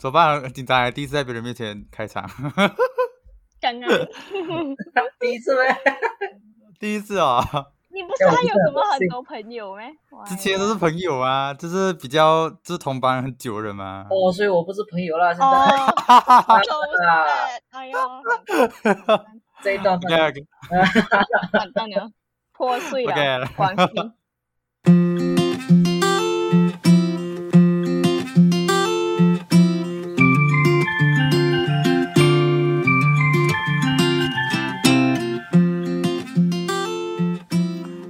[0.00, 0.40] 怎么办？
[0.40, 2.26] 很紧张啊，第一次在别人面前开场，
[3.60, 4.08] 尴尬
[5.20, 5.78] 第一次呗，
[6.80, 7.44] 第一次哦。
[7.92, 9.82] 你不是还有什么很多朋友吗？
[10.24, 14.06] 之前都是朋友啊，就是比较就是同班很久人嘛。
[14.08, 15.46] 哦，所以我不是朋友了，现在。
[17.72, 17.98] 哎呦，
[19.62, 20.46] 这一段 OK OK
[21.52, 22.10] 完蛋了，
[22.54, 23.84] 破碎了了 关系。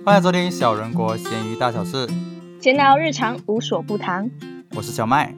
[0.02, 2.08] 欢迎收听小人国咸鱼大小事，
[2.58, 4.30] 闲聊日常无所不谈，
[4.74, 5.34] 我是小麦，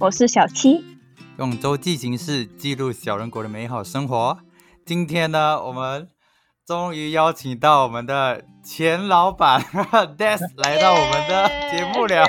[0.00, 0.84] 我是小七。
[1.38, 4.36] 用周记形式记录小人国的美好生活。
[4.84, 6.08] 今天呢，我们
[6.66, 9.60] 终于邀请到我们的前老板
[10.18, 12.26] Des 来到我们的节目了。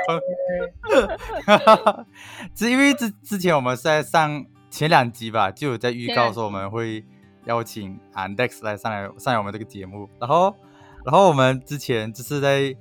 [2.53, 7.03] 只因为之之前我们是在上前两集吧，就有在预告说我们会
[7.45, 10.56] 邀请 Andex 来上来上来我们这个节目，然后
[11.03, 12.75] 然后我们之前就是在，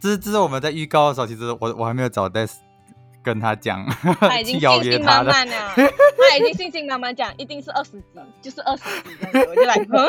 [0.00, 2.50] 这这是我们在预告的时候，其实我我还没有找 Des
[3.22, 3.84] 跟他讲，
[4.20, 5.30] 他已经 信心约他的。
[5.30, 8.04] 满满了， 他已经信心满满讲一定是二十级，
[8.42, 10.08] 就是二十集这样子，我就来，嗯，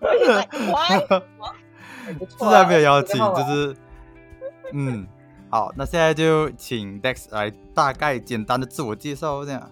[0.00, 0.46] 我就来？
[2.38, 3.76] 是啊没有邀请，就是
[4.72, 5.06] 嗯，
[5.50, 9.70] 好，那现在就请 Dex 来大概简单的自我介绍，这样。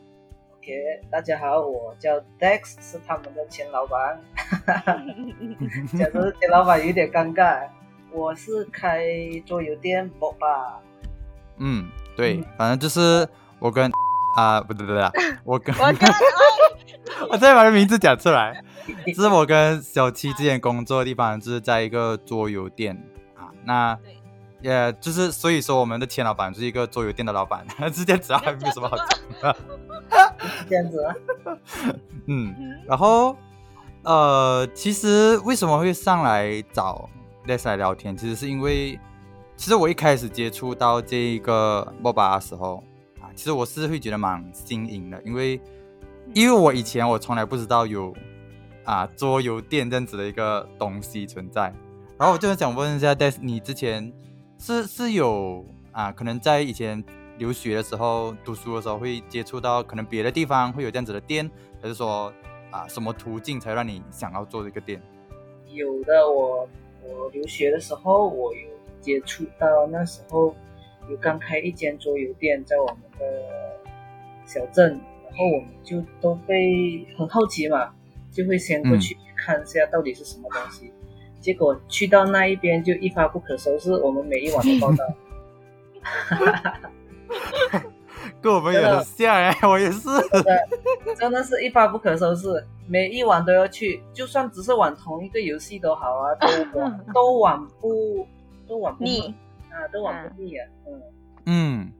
[0.62, 0.70] OK，
[1.10, 4.20] 大家好，我叫 Dex，是他们的前老板。
[5.98, 7.66] 讲的是前老板有点尴尬。
[8.12, 9.04] 我是开
[9.44, 10.74] 桌游店 Boba，
[11.56, 13.90] 嗯，对嗯，反正就是我跟
[14.38, 15.02] 啊、不对不对，
[15.42, 16.08] 我跟我跟
[17.28, 18.62] 我再把这名字讲出来，
[19.06, 22.96] 这是我跟小七之前工作的地方，就是在一个桌游店
[23.34, 23.50] 啊。
[23.64, 24.14] 那对
[24.62, 29.06] 也就是所以说，我们的前老板是一个桌游店的老板，之前只要还没有什么好讲
[29.40, 29.56] 的。
[30.68, 31.14] 这样子啊。
[32.26, 32.54] 嗯，
[32.86, 33.36] 然后
[34.04, 37.08] 呃，其实为什么会上来找
[37.46, 38.98] Les 来聊天，其实是因为，
[39.56, 42.82] 其实我一开始接触到这一个 MOBA 的时候
[43.20, 45.60] 啊，其实我是会觉得蛮新颖的，因为
[46.34, 48.14] 因为我以前我从来不知道有
[48.84, 51.74] 啊桌游店这样子的一个东西存在，
[52.16, 54.12] 然后我就很想问一下 Des，你之前
[54.62, 57.02] 是是有啊，可能在以前
[57.36, 61.50] 留学的时候、读书的时候会接触到，可能别的地方会有这样子的店，
[61.80, 62.32] 还是说
[62.70, 65.02] 啊什么途径才让你想要做这个店？
[65.66, 66.68] 有的我
[67.02, 68.68] 我留学的时候，我有
[69.00, 70.54] 接触到，那时候
[71.10, 73.26] 有刚开一间桌游店在我们的
[74.46, 74.92] 小镇，
[75.24, 77.92] 然后我们就都会很好奇嘛，
[78.30, 80.92] 就会先过去看一下到底是什么东西。
[81.42, 85.04] 结果去到那一边就一发不可收拾，我们每一晚都报道。
[88.40, 90.08] 跟我们有点像哎、我也是。
[91.18, 96.34] 真的是一发不可收拾，每一晚都要去，就算只是玩同一个游戏都好啊，
[96.72, 98.26] 都玩都玩不
[98.68, 99.34] 都玩不你
[99.70, 101.02] 啊，都玩不腻啊，嗯，
[101.46, 101.92] 嗯，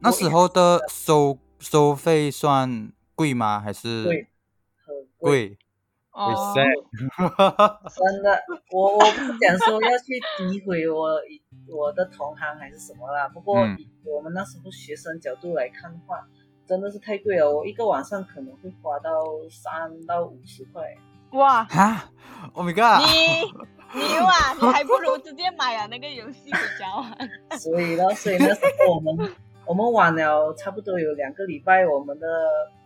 [0.00, 3.60] 那时候的收收费算贵吗？
[3.60, 4.04] 还是？
[4.04, 4.26] 贵
[4.84, 5.58] 很贵，
[6.26, 6.34] 贵？
[6.34, 8.38] 哦， 真的，
[8.72, 11.20] 我我不是讲说要去诋毁我
[11.68, 16.26] 我的同行还是什么啦，不过嗯以我们那时候学生角度来看的话，
[16.66, 19.10] 真的是太贵了，我一个晚上可能会花到
[19.50, 20.82] 三到五十块。
[21.32, 22.10] 哇，哈
[22.54, 23.06] ，Oh my god！
[23.06, 23.44] 你
[23.94, 27.30] 你哇，你还不如直接买了那个游戏回家玩。
[27.56, 29.32] 所以呢，所以那时候我们
[29.64, 32.26] 我们玩了差不多有两个礼拜，我们的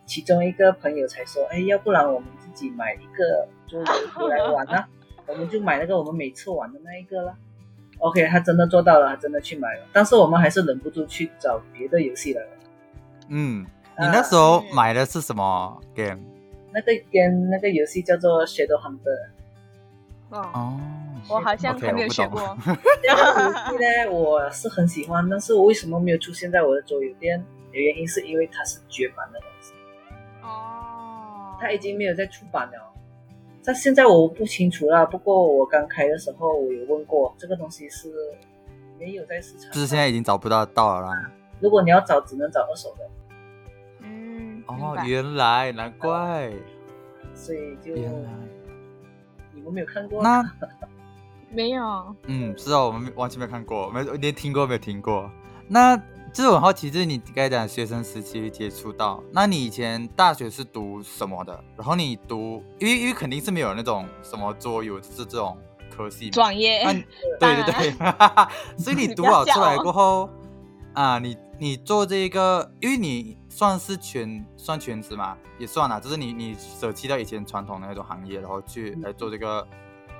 [0.05, 4.87] 其中一个朋友才说，哎，要不然我们自己买一个桌游回来玩啊，
[5.25, 7.35] 我们就买那个我们每次玩的那一个了。
[7.99, 12.51] OK，他真的做到了，他真的去买了，但是我们还是忍不住去找别的游戏来玩。
[13.29, 13.65] 嗯，
[13.97, 16.19] 你那时候买的是什么 game？
[16.73, 19.29] 那个 game 那个游戏叫做 Shadow Hunter。
[20.29, 20.79] 哦，哦，
[21.29, 22.57] 我好像还没有学过。
[23.01, 27.43] 这个游戏呢，我是很喜欢，但是我为什么没有出现在我的桌游店？
[27.71, 29.73] 的原因是因为它是绝版的东西。
[30.45, 32.93] 哦，他已经没有在出版了。
[33.63, 38.09] 但现在我不清楚了，不过我刚开的时候我有问过，这个东西是
[38.99, 39.71] 没有在市场。
[39.71, 41.31] 就是现在已经找不到到了啦。
[41.59, 43.09] 如果你要找，只能找二手的，
[44.01, 46.51] 嗯，哦原来难怪，
[47.33, 48.29] 所以就原来。
[49.51, 50.21] 你们没有看过。
[50.21, 50.43] 那
[51.49, 52.15] 没有。
[52.27, 55.31] 嗯，是啊，我们完全没有看过，没连听过没有听过。
[55.67, 55.99] 那
[56.35, 61.63] 就是我很好奇，就是你刚才讲学生时期接触到，那你以前大学是读什么的？
[61.77, 65.57] 然后你读，因为因为肯定是没有那种什么桌游是这种
[65.89, 66.31] 科系嘛。
[66.33, 66.83] 专业
[67.39, 70.29] 对对对，所以你 读好出来过后
[70.93, 79.65] 啊，你你做这个，因为你算是全算全职嘛，也算啦，就是你你舍弃掉以前传统的那种行业，然后去来做这个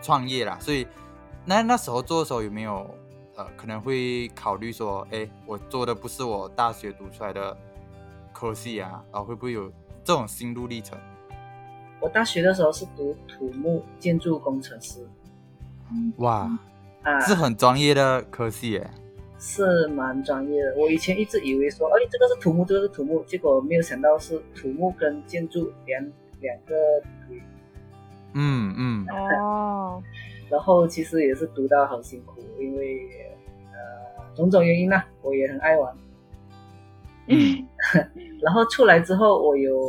[0.02, 0.58] 创业啦。
[0.62, 0.88] 所以
[1.44, 2.90] 那那时候做的时候有没有
[3.36, 7.56] 呃可能会考虑说，哎，我做的不是我大学读出来的
[8.34, 9.70] 科系啊，然后会不会有
[10.04, 10.98] 这种心路历程？
[12.00, 15.08] 我大学的时候是读土木建筑工程师，
[16.18, 16.50] 哇，
[17.04, 18.90] 啊，是很专业的科系耶。
[19.38, 20.76] 是蛮专业的。
[20.78, 26.02] 我以前一直以为说，哎，这个是土木，这个是土木，结果没有想到是土木跟建筑两
[26.40, 26.76] 两个。
[28.34, 29.06] 嗯嗯。
[29.10, 30.02] 哦。
[30.48, 33.25] 然后其实也是读到很辛苦，因为呃
[34.36, 35.96] 种种原因呢，我也很爱玩。
[37.28, 37.68] 嗯。
[38.42, 39.80] 然后出来之后，我有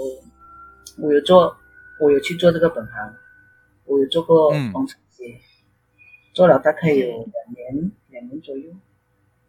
[0.99, 1.55] 我有做，
[2.01, 3.15] 我有去做这个本行，
[3.85, 5.23] 我有做过工程师，
[6.33, 8.71] 做了大概有两年，两年左右。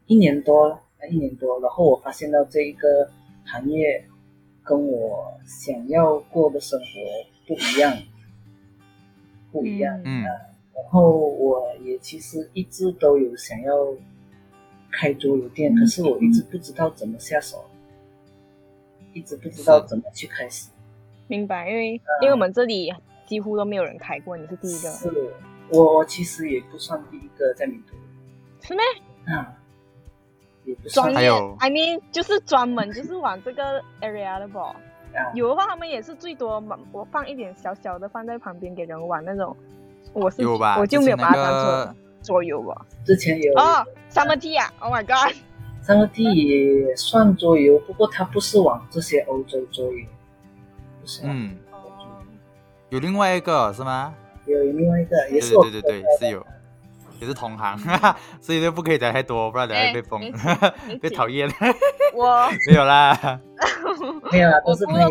[0.05, 0.79] 一年多了，
[1.09, 3.09] 一年多，然后我发现到这一个
[3.45, 4.05] 行业
[4.63, 6.85] 跟我想要过的生活
[7.45, 7.97] 不一样，
[9.51, 10.01] 不一样。
[10.03, 10.23] 嗯。
[10.23, 13.73] 然后我也其实一直都有想要
[14.97, 17.65] 开桌游店，可是我一直不知道怎么下手，
[19.13, 20.69] 一直不知道怎么去开始。
[21.27, 21.91] 明白，因为
[22.21, 22.91] 因为我们这里
[23.27, 24.89] 几乎都没有人开过，你是第一个。
[24.89, 25.33] 是，
[25.69, 27.69] 我其实也不算第一个在。
[28.61, 28.81] 是吗？
[29.27, 29.53] 啊。
[30.89, 31.29] 专业
[31.59, 34.59] ，I mean，就是专门就是往这个 area 的不？
[35.33, 36.61] 有的话，他们也是最多，
[36.91, 39.55] 我放一点小小的放在旁边给人玩那种。
[40.11, 40.77] 我是有吧？
[40.77, 41.95] 我就没有把它当做
[42.27, 42.85] 桌游吧。
[43.05, 46.33] 之前有哦，Summer Tea 啊，Oh my God，Summer Tea
[46.89, 50.05] 也算桌游，不过它不是往这些欧洲桌游，
[51.01, 51.21] 不是。
[51.23, 51.57] 嗯。
[52.89, 54.13] 有另外一个是吗？
[54.45, 56.45] 有另外一个，也是对对对对，是有。
[57.19, 57.75] 也是同行，
[58.39, 60.21] 所以就不可以讲太多，不然等下被封，
[61.01, 61.49] 被讨厌。
[62.13, 63.39] 我 没有啦，
[64.31, 65.09] 没有啦，都是朋友。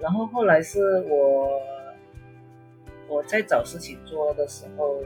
[0.00, 1.50] 然后后来是我
[3.08, 5.02] 我在找事情做的时候，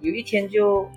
[0.00, 0.88] 有一天就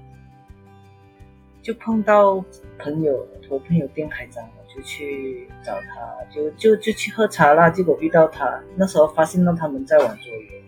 [1.62, 2.44] 就碰到
[2.80, 7.70] 朋友，我朋友店开张，我就去找他，就就就去喝茶啦。
[7.70, 10.62] 结果遇到他，那时候发现到他们在玩桌游。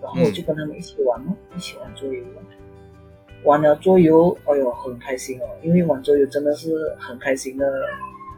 [0.00, 2.24] 然后我就跟他们一起玩哦，一起玩桌游。
[3.44, 5.44] 玩了桌游，哎呦，很开心哦！
[5.62, 7.66] 因为玩桌游真的是很开心的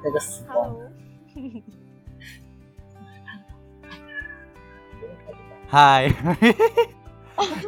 [0.02, 0.74] 那个时光。
[5.68, 6.08] 嗨，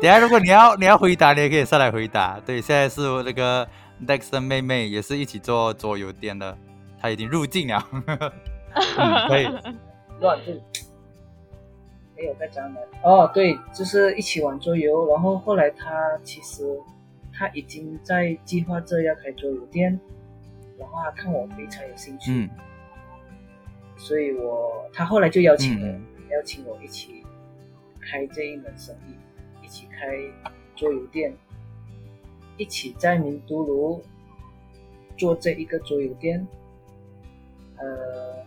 [0.00, 2.40] 等下如果你要 你要回答，你也可以上来回答。
[2.46, 3.66] 对，现在是那个
[4.06, 6.56] Dexter 妹妹，也是一起做桌游店的，
[7.00, 7.84] 她已经入境了。
[9.28, 9.48] 可以
[10.20, 10.60] 乱入。
[12.19, 16.64] 没有在江南哦，对，就是一起玩桌游，然后后来他其实
[17.31, 20.00] 他已经在计划着要开桌游店，
[20.78, 22.49] 然后他看我非常有兴趣，嗯，
[23.99, 25.87] 所以我他后来就邀请我，
[26.34, 27.22] 邀请我一起
[28.06, 30.16] 开这一门生意，一起开
[30.74, 31.36] 桌游店，
[32.56, 34.02] 一起在名都卢
[35.18, 36.46] 做这一个桌游店，
[37.76, 38.46] 呃，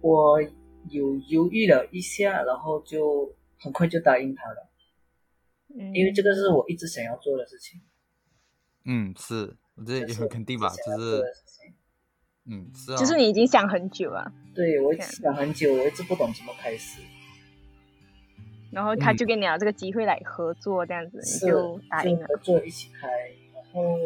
[0.00, 0.40] 我。
[0.88, 4.66] 有犹豫了一下，然后就很快就答应他了，
[5.92, 7.78] 因为这个是我一直想要做的事情。
[8.86, 11.22] 嗯，是，我这也很肯定吧，就是，
[12.46, 14.32] 嗯，是啊，就是你已经想很久了。
[14.54, 17.02] 对，我想很久，我一直不懂怎么开始。
[18.70, 22.26] 然后他就给你了这个机会来合作，这样子你就答应了。
[22.26, 23.08] 合作一起开，
[23.52, 23.98] 然后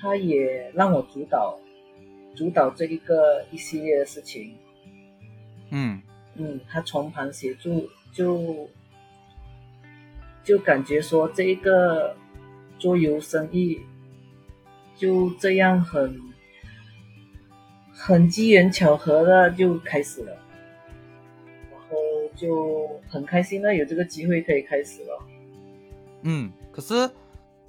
[0.00, 1.58] 他也让我主导，
[2.34, 4.56] 主导这一个一系列的事情。
[5.70, 6.02] 嗯。
[6.36, 8.68] 嗯，他从旁协助，就
[10.44, 12.16] 就感觉说这一个
[12.78, 13.80] 桌游生意
[14.96, 16.18] 就这样很
[17.92, 20.38] 很机缘巧合的就开始了，
[22.40, 25.22] 就很开心呢，有这个机会可以开始了。
[26.22, 27.10] 嗯，可是。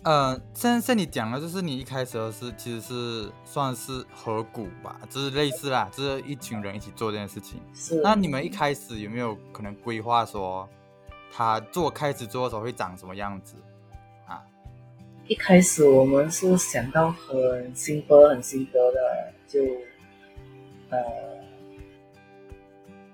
[0.03, 7.61] 呃，像像你讲的，就是你一开始是其实是算是合股吧，就是类似啦，就是一群人一起做这件事情。
[7.75, 8.01] 是。
[8.01, 10.67] 那你们一开始有没有可能规划说，
[11.31, 13.53] 他做开始做的时候会长什么样子
[14.25, 14.41] 啊？
[15.27, 19.63] 一开始我们是想到很新歌、很新歌的，就
[20.89, 20.99] 呃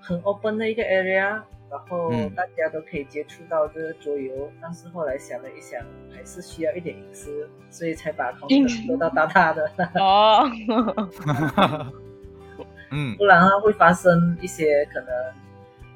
[0.08, 1.42] 很 open 的一个 area。
[1.70, 5.78] 然后大家都可以接触到这个桌游，但是后来想了一想，
[6.10, 9.70] 还是需要一点隐私，所以才把空间做到大大的。
[10.00, 10.50] 哦，
[12.90, 15.08] 嗯，不然啊会发生一些可能，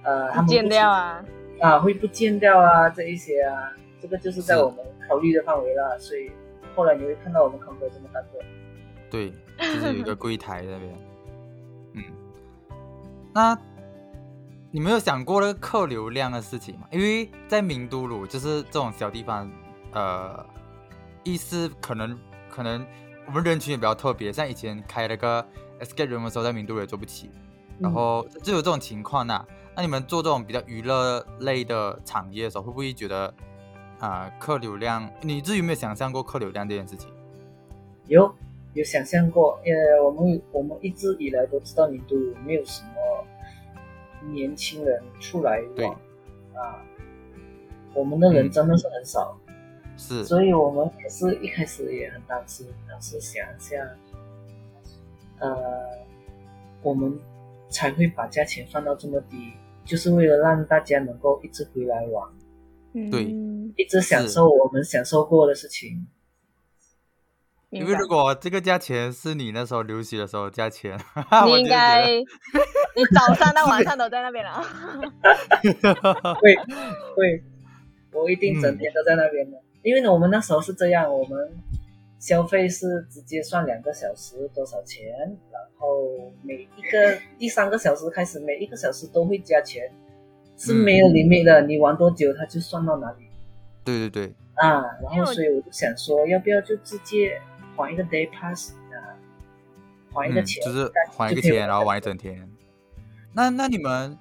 [0.03, 1.25] 呃，他们不见掉啊，
[1.63, 6.31] 啊，会不见掉啊，这一些啊，这个就是在我们考虑的范围了，所以
[6.75, 8.29] 后来你会看到我们空哥这么大个。
[9.11, 10.95] 对，就是有一个柜台那边。
[11.95, 12.05] 嗯，
[13.33, 13.59] 那
[14.75, 16.89] 你没有想过那个客流量的事情吗？
[16.91, 19.51] 因为在名都鲁就是这种小地方，
[19.93, 20.45] 呃，
[21.23, 22.85] 意思可能可能
[23.27, 25.47] 我们人群也比较特别，像以前开那个
[25.81, 27.31] escape room 的时候，在名都鲁也做不起，
[27.79, 29.45] 然后就有这种情况呢。
[29.77, 33.33] 那你们做这种比较娱乐类的产业的时候，会不会觉得
[33.99, 35.07] 啊客流量？
[35.21, 37.11] 你至于没有想象过客流量这件事情？
[38.07, 38.35] 有。
[38.75, 43.23] 有想象过，因为我们我们一直以来都知道，明都没有什么
[44.31, 45.91] 年轻人出来玩
[46.55, 46.85] 啊，
[47.95, 49.37] 我们的人真的是很少，
[49.97, 53.77] 是，所以我们也是一开始也很担心，但是想一下，
[55.41, 55.55] 呃，
[56.83, 57.19] 我们
[57.69, 59.53] 才会把价钱放到这么低，
[59.85, 62.29] 就是为了让大家能够一直回来玩，
[63.11, 63.25] 对，
[63.77, 66.07] 一直享受我们享受过的事情。
[67.73, 70.95] 因为如果这个价钱是你那时候留学的时候价钱，
[71.47, 74.63] 你应该你早上到晚上都在那边了。
[76.37, 76.55] 会
[77.17, 77.43] 会，
[78.13, 79.57] 我一定整天都在那边的。
[79.83, 81.51] 因为呢，我们那时候是这样，我们
[82.19, 85.07] 消费是直接算两个小时多少钱，
[85.51, 89.91] 然后每一个第三个小时开始，每一个小时都会加钱，
[90.59, 93.25] 是没有里面的，你玩多久他就算到哪里。
[93.83, 94.35] 对对对。
[94.57, 97.41] 啊，然后所以我就想说，要不要就直接。
[97.77, 99.17] 还一个 day pass 的，
[100.13, 102.49] 还一个钱，就是还一个钱，然后玩一整天。
[103.33, 104.19] 那那你们，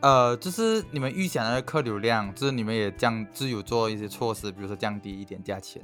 [0.00, 5.82] 呃，呃，就是你们预想的客流量，就是你们也降，就有做一些措施，比如说降低一点价钱，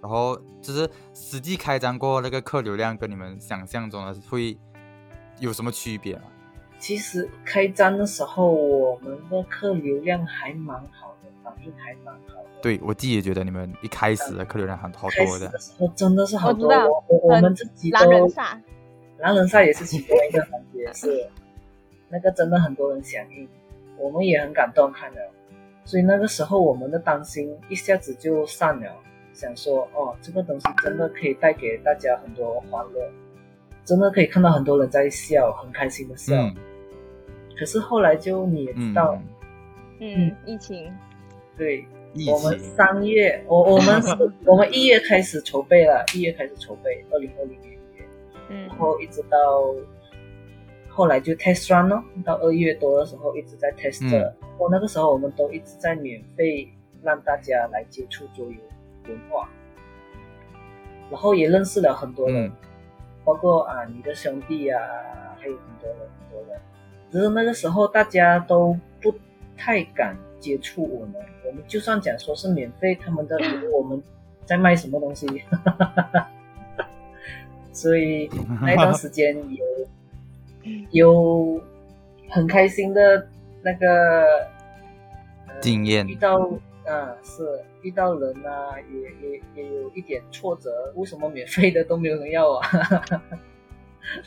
[0.00, 4.58] 然后就是实际开张过那个客流量，跟你们想象中的会
[5.38, 6.22] 有什么区别吗？
[6.78, 11.11] 其实开张的时候，我们的客流量还蛮好
[11.54, 12.42] 的，反应还蛮好。
[12.62, 15.52] 对我自己也觉得你们一开始的客流量很好多的，
[15.94, 16.68] 真的是好多。
[16.68, 18.60] 我我们自己都狼人杀，
[19.18, 21.28] 狼人杀也是其中一个环节，是
[22.08, 23.48] 那个真的很多人响应，
[23.98, 25.16] 我们也很感动看了。
[25.84, 28.92] 所以那个时候我们的担心一下子就散了，
[29.32, 33.10] 想说哦，这个东西真的可以带给大家很多欢乐，
[33.84, 36.32] 真的可以看到很多人在笑，很开心的笑。
[37.58, 39.20] 可是后来就你也知道，
[39.98, 40.92] 嗯，疫情，
[41.62, 41.86] 对。
[42.30, 48.04] 我们三月，我我们是，我们一月开始筹备了，一月开始筹备，二零二零年一月，
[48.50, 49.74] 嗯，然后一直到
[50.90, 54.04] 后来就 test run 咯，到二月多的时候一直在 test，
[54.58, 56.68] 我那个时候我们都一直在免费
[57.02, 58.60] 让大家来接触桌游
[59.08, 59.48] 文化，
[61.10, 62.52] 然后也认识了很多人，
[63.24, 64.78] 包括啊你的兄弟啊，
[65.40, 66.60] 还有很多人很多人，
[67.10, 69.14] 只是那个时候大家都不
[69.56, 70.14] 太敢。
[70.42, 71.14] 接触我们，
[71.46, 74.02] 我们就算讲说是免费，他们都以为我们
[74.44, 75.26] 在卖什么东西，
[77.72, 78.28] 所以
[78.60, 79.64] 那段时间有
[80.90, 81.60] 有
[82.28, 83.28] 很开心的
[83.62, 84.26] 那个
[85.60, 86.50] 经验，遇到
[86.86, 92.68] 啊是遇到人啊，也也也有一点挫折，为什么免费的都没有人要啊？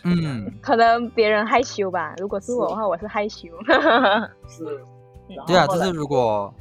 [0.03, 2.15] 嗯，可能别人害羞吧。
[2.17, 3.49] 如果是我的话，我是害羞。
[4.47, 4.79] 是。
[5.47, 6.53] 对啊，就是如果，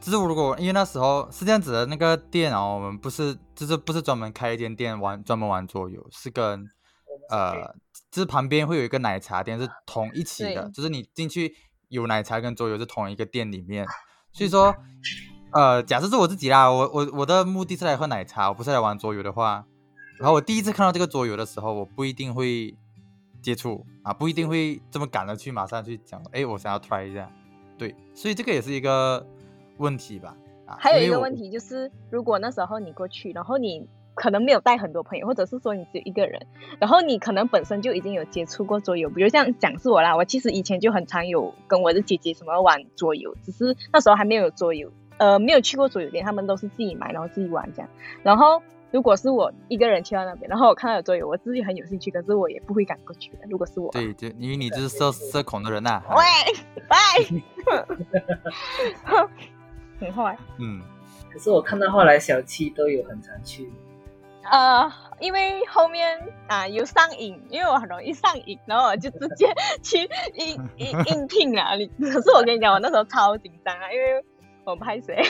[0.00, 6.66] 就是如果，因为那时候是这样子的，那个店哦，我们不是，就是不是专门开一间店玩，专门玩桌游，是跟，
[7.30, 7.74] 呃，
[8.10, 11.54] 就是旁边会有一个奶茶店是同一起的，就是你进去
[11.88, 13.86] 有奶茶跟桌游是同一个店里面，
[14.32, 14.74] 所以说，
[15.52, 19.64] 呃，假设是我自己啦，我我我的目的是来喝奶茶，我不是来玩桌游的话，
[20.18, 22.76] 然后我第一次看到这个桌游的时候，我不一定会
[23.40, 27.30] 接触啊，不一定会这么赶着去马上去讲，哎，我想要 try 一下。
[27.78, 29.24] 对，所以这个也是一个
[29.76, 30.36] 问题吧。
[30.66, 36.44] 啊，还有一个问题就是，如果那时候你过去，然后你可能没有带很多朋友，或者是说你只有一个人，
[36.78, 47.88] 然后你可能本身就已经有接触过桌游，比如像讲是我啦，我其实以前就很常有跟我的姐姐什么玩桌游，只是那时候还没有桌游，呃，没有去过桌游店，他们都是自己买然后自己玩这样，
[48.22, 48.60] 然后。
[48.90, 53.38] 如果是我一个人去到那边，然后我看到有桌游，我自己很有兴趣，可是我也不会赶过去的。
[53.50, 56.02] 如果是我，对，就因为你就是社社恐的人呐。
[56.10, 56.24] 喂
[56.88, 57.42] 喂，
[60.00, 60.38] 很坏。
[60.58, 60.80] 嗯，
[61.30, 63.70] 可是我看到后来小七都有很常去。
[64.50, 64.90] 呃，
[65.20, 69.52] 因为后面啊有上瘾，因为我很容易上瘾，然后我就直接
[69.82, 71.76] 去 应应应聘了。
[71.76, 74.24] 你可是我跟你讲，我那时候超紧张啊，因为
[74.64, 75.22] 我拍谁。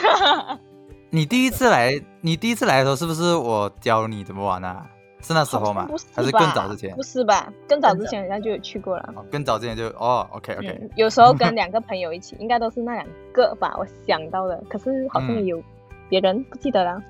[1.11, 4.85] 你第一次来，你第一次来的时候是不是我教你怎么玩啊？
[5.21, 5.85] 是那时候吗？
[6.13, 6.95] 还是更早之前？
[6.95, 7.51] 不是吧？
[7.67, 9.13] 更早之前人家就有去过了。
[9.29, 10.89] 更早之前就哦，OK OK。
[10.95, 13.75] 有时候跟两个朋友一起， 应该都是那两个吧？
[13.77, 15.61] 我想到的，可是好像有
[16.07, 17.01] 别人不记得了。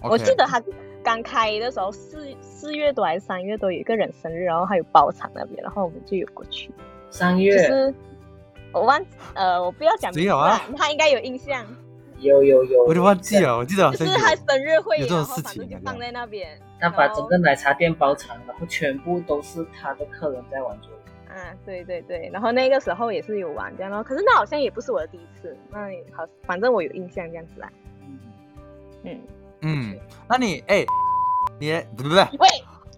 [0.00, 0.60] 我记得他
[1.04, 6.68] 刚开的时候四四月多还是三月多有一个人生日，然后还有包场那边，然后我们就有过去。
[7.10, 7.56] 三月。
[7.56, 7.94] 就是
[8.72, 9.00] 我忘
[9.34, 11.64] 呃，我不要讲没有啊，他应该有印象。
[12.18, 16.58] 有有有，我就忘记了，我记得就是他生日会有这种事情，就放在那边。
[16.80, 20.90] 他把整个奶茶店包场，然后全部都是他的客人在玩桌。
[20.90, 21.34] 游。
[21.34, 27.68] 啊，对对对，然后那个时候也是有玩这样，然后可是那好像也不是我的第一次，那好，反正我有印象这样子啦。
[29.02, 29.20] 嗯。
[29.66, 30.84] 嗯，那你哎，
[31.58, 32.14] 你不对不。
[32.14, 32.48] 对，喂，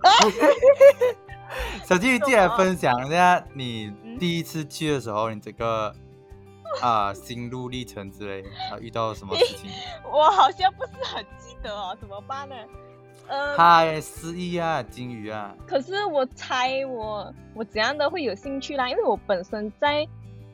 [1.86, 5.94] 小金鱼 进来分享一下你第一次去的时候，你这个
[6.80, 9.70] 啊心路历程之类啊遇到了什么事情？
[10.10, 12.54] 我好像不是很记得哦，怎么办呢？
[13.28, 15.52] 呃，嗨，失忆啊，金鱼啊。
[15.66, 20.06] 可是我猜我我怎样的会有兴趣啦，因为我本身在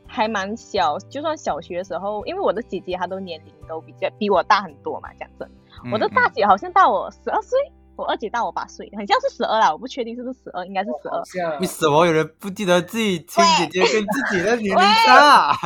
[0.06, 5.50] 还蛮小，就算小学的时候，因为我的姐姐她都年龄都比较比我大很多嘛，讲真，
[5.92, 7.58] 我的大姐好像大我十二岁，
[8.02, 11.58] 我二姐大我八岁，很像是十二啦，我不确定是不是十二，应该是十二。
[11.60, 15.56] 为什么有人不记得自己亲姐姐跟自己的年龄差？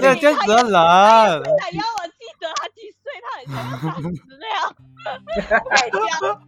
[0.00, 0.72] 没有这样子的人。
[0.72, 4.10] 要我记得他几岁，他很像三十
[4.42, 4.74] 了。
[5.70, 5.96] 太教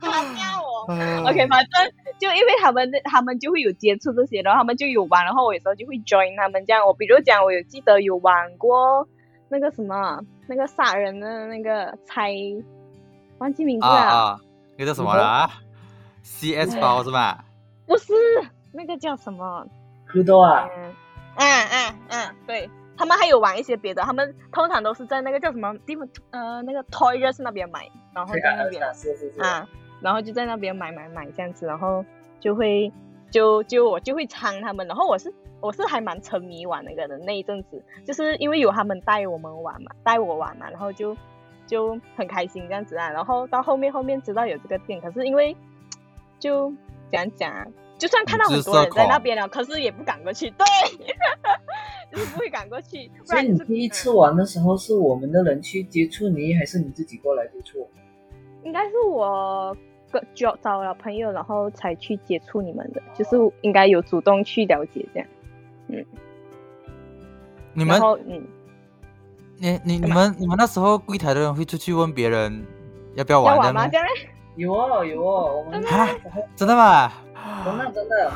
[0.00, 0.82] 他教我
[1.30, 6.84] ，OK，反正就因为他们他们就会有接触这些，然后他们就有玩，然后我有时候就会 join 他们这样。
[6.84, 9.06] 我比如讲，我有记得有玩过
[9.49, 12.32] 那个什么，那个杀人的那个猜，
[13.38, 14.40] 忘记名字了，
[14.80, 15.46] 那叫什么了
[16.22, 17.44] ？CS 包是吧？
[17.87, 18.14] 不是，
[18.72, 19.66] 那个叫什么？
[20.06, 20.66] 很多啊。
[21.37, 22.70] 嗯嗯嗯，对。
[22.96, 28.82] 他们还有玩一些别的，他们通常都是在那个叫什么地方，呃，那个 Toys 那边买，然后在那边
[29.38, 29.68] 啊，
[30.00, 32.02] 然后就在那边买买买这样子，然后
[32.40, 32.90] 就会
[33.30, 41.14] 就就我就会参他们，然后我是我是还蛮沉迷玩那个的那一阵子，就是因为有他们带我们玩嘛，带我玩嘛，然后就
[41.70, 45.56] 就很开心这样子啊，然后到后面后面知道有这个店，可是因为
[46.40, 46.72] 就
[47.12, 50.66] 讲讲，就算看到很多人在那边了，可是也不敢过去，对。
[52.11, 53.09] 就是不会赶过去。
[53.24, 57.87] 所以你第一次玩的时候，是我们的人去接触你，还是你自己过来接触？
[58.64, 59.76] 应该是我
[60.35, 63.00] 找找了朋友，然后才去接触你们的。
[63.14, 65.28] 就是应该有主动去了解这样。
[65.87, 66.04] 嗯。
[67.74, 68.44] 你们嗯，
[69.62, 72.66] 你你你们你们那时候柜台的人会出去问别人
[73.14, 73.87] 要不要玩的吗？
[74.57, 75.83] 有哦有哦，我们
[76.57, 77.12] 真的吗？
[77.62, 78.33] 真的真的。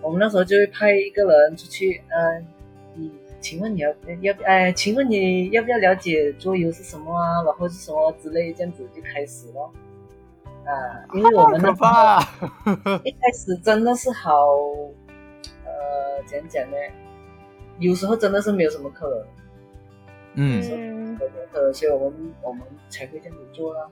[0.00, 2.46] 我们那时候就会派一个人出去，嗯。
[2.94, 3.90] 你请问你要
[4.20, 4.72] 要哎？
[4.72, 7.42] 请问你要不要了解桌游是什么啊？
[7.42, 9.70] 然后是什么之类，这样子就开始了
[10.64, 10.72] 啊！
[11.14, 11.68] 因为我们那
[13.04, 14.46] 一开始真的是好，
[15.64, 16.76] 呃，怎样讲呢？
[17.78, 19.26] 有时候真的是没有什么客人，
[20.34, 21.18] 嗯，
[21.52, 23.90] 呃，所以我们我们才会这样子做啦。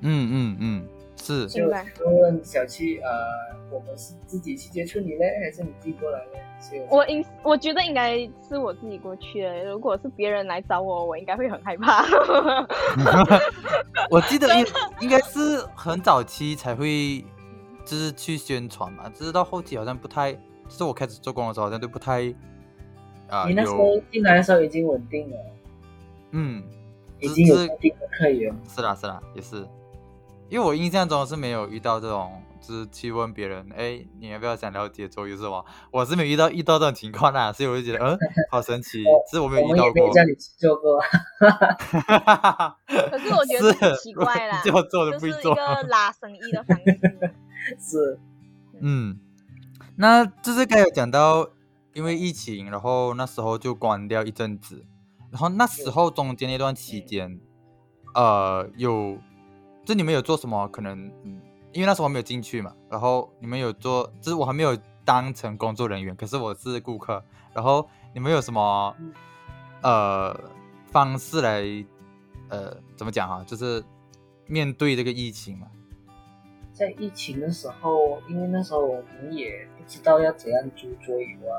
[0.00, 0.88] 嗯嗯嗯。
[1.22, 3.10] 是，就问小七，呃，
[3.70, 6.86] 我们是自己去接触你嘞，还是你自己过来嘞？
[6.88, 8.16] 我应我觉得应该
[8.48, 9.64] 是我自己过去的。
[9.66, 12.06] 如果是别人来找我，我应该会很害怕。
[14.10, 14.66] 我记得应
[15.02, 17.22] 应该是很早期才会，
[17.84, 22.34] 就是去宣传嘛，只是到后期好像不太，就是我开始做工的时候好像都不太。
[23.30, 25.36] 啊，你那时候进来的时候已经稳定了。
[26.32, 26.62] 嗯，
[27.18, 28.54] 已经有稳定的客源。
[28.68, 29.66] 是啦是啦，也是。
[30.48, 35.62] 因为我印象中是没有遇到这种，就是去问别人，哎，你要不要想了解周瑜是吗？
[35.92, 38.18] 我是没有遇到遇到这种情况啦，所以我就觉得， 嗯，
[38.50, 40.10] 好神奇，是我没有遇到过。
[40.12, 41.00] 叫你做过，
[43.10, 46.84] 可是我觉得很奇怪啦， 就做的不是一个拉生意的方式。
[47.78, 48.18] 是，
[48.80, 49.20] 嗯，
[49.94, 51.48] 那就是刚有讲到，
[51.94, 54.84] 因为疫情，然后那时候就关掉一阵子，
[55.30, 57.40] 然后那时候中间那段期间，
[58.14, 59.18] 呃，有。
[59.82, 60.68] 就你们有做什么？
[60.68, 61.40] 可能嗯，
[61.72, 62.72] 因为那时候我没有进去嘛。
[62.88, 64.76] 然后你们有做，就是我还没有
[65.06, 67.24] 当成工作人员，可是我是顾客。
[67.54, 68.94] 然后你们有什么
[69.82, 70.38] 呃
[70.92, 71.62] 方式来
[72.50, 73.42] 呃怎么讲啊？
[73.44, 73.82] 就是
[74.46, 75.66] 面对这个疫情嘛。
[76.72, 81.58] 在疫情的时候，因为那时候我们也不知道要怎样租桌游啊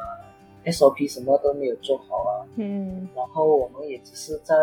[0.65, 2.47] ，SOP 什么都没有做好啊。
[2.55, 3.07] 嗯。
[3.15, 4.55] 然后我们也只是在。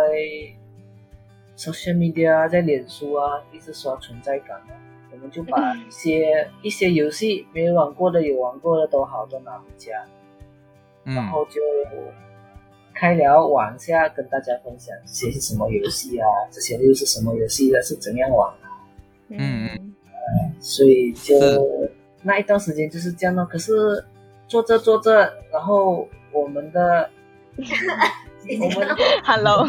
[1.59, 4.71] social media 在脸书啊，一直刷存在感啊，
[5.11, 9.91] 我们就把一些一些游戏没玩过的、有玩过的都好都拿回家，
[11.03, 11.61] 然后就
[12.95, 18.87] 开聊玩一下，跟大家分享这些是什么游戏啊，这些又是什么游戏的，是怎样玩啊？
[19.31, 21.35] 嗯嗯，所以就
[22.23, 23.45] 那一段时间就是这样咯。
[23.45, 24.03] 可是
[24.47, 27.11] 做着做着，然后我们的。
[28.49, 28.89] 我们
[29.25, 29.67] Hello。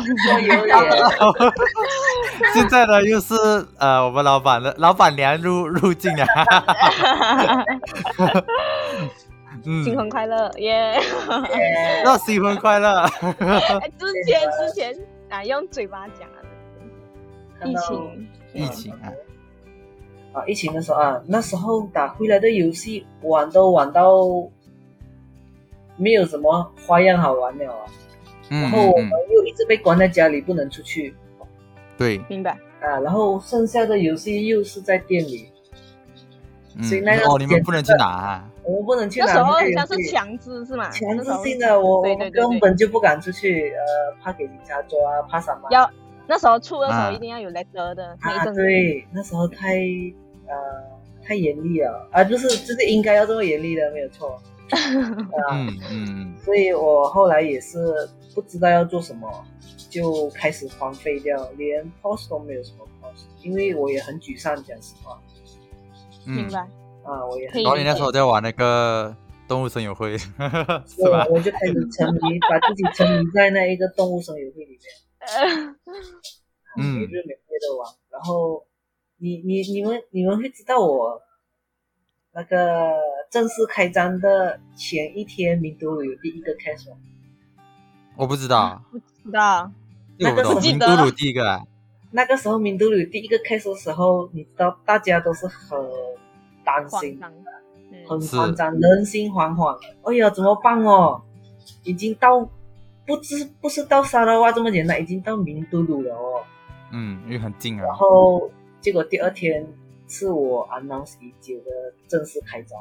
[2.54, 3.34] 现在呢，又是
[3.78, 6.26] 呃，我们老板的老板娘入入境了。
[9.66, 10.98] 嗯，新婚快乐，耶！
[12.06, 13.06] 那 新婚快乐。
[13.10, 14.96] 之前之前
[15.30, 16.38] 啊，用嘴巴讲的。
[17.68, 19.12] 疫情，疫情啊。
[20.32, 24.12] 啊，疫情的时候啊，那时候打回来的游戏玩都玩到
[25.98, 27.86] 没有什么花样好玩了啊。
[28.50, 31.16] 然后我们又一直被关在家里，不能出去。
[31.98, 32.58] 对，明白。
[32.82, 35.50] 啊，然后剩下的游戏又是在店里，
[36.82, 38.44] 所以那个哦，你们不能去拿。
[38.64, 39.26] 我们不能去拿。
[39.26, 40.90] 那时候好像是强制是吗？
[40.90, 44.98] 强制性的，我我根本就不敢出去，呃，怕给警察抓，
[45.30, 45.68] 怕什么？
[45.72, 45.90] 要
[46.30, 48.16] 那时候出的时候一定要有来得的。
[48.22, 49.80] 啊，对，那时候太
[50.46, 50.54] 呃
[51.26, 54.40] 太严厉了，啊，就是就是应该要这么严厉的，没有错。
[55.52, 59.28] 嗯嗯，所以我后来也是不知道要做什么，
[59.90, 65.20] 就开始荒废掉，连 post 都没有什么 post，因为我也很沮丧，讲实话。
[66.26, 66.60] 明白。
[67.04, 67.48] 啊，我也。
[67.64, 69.16] 然后你那时候在玩那个
[69.48, 70.30] 动物声友会，是
[71.10, 71.26] 吧？
[71.32, 74.80] 我就开始沉迷，把自己沉迷在那一个动物声友会里面。
[75.20, 75.76] 嗯。
[76.76, 78.66] 每日每夜的玩，然后
[79.18, 81.22] 你你你们你们会知道我。
[82.32, 82.94] 那个
[83.32, 86.90] 正式开张的前一天，名都鲁有第一个开始。
[88.16, 89.72] 我不知道，不知道。
[90.20, 91.64] 那个时候名都鲁第一个。
[92.12, 95.80] 那个时候名都鲁第一个开始的时候，你知道大家都是很
[96.64, 97.20] 担心，
[98.08, 99.76] 很慌张，人心惶惶。
[100.04, 101.24] 哎呀，怎么办哦？
[101.84, 102.48] 已经到
[103.10, 106.46] 不知不是到沙拉哇这么简单，已经到明都鲁了哦。
[106.94, 107.84] 嗯，因为很近啊。
[107.84, 109.68] 然后结果第二天。
[110.12, 111.70] 是我 announce 已久的
[112.08, 112.80] 正式开张。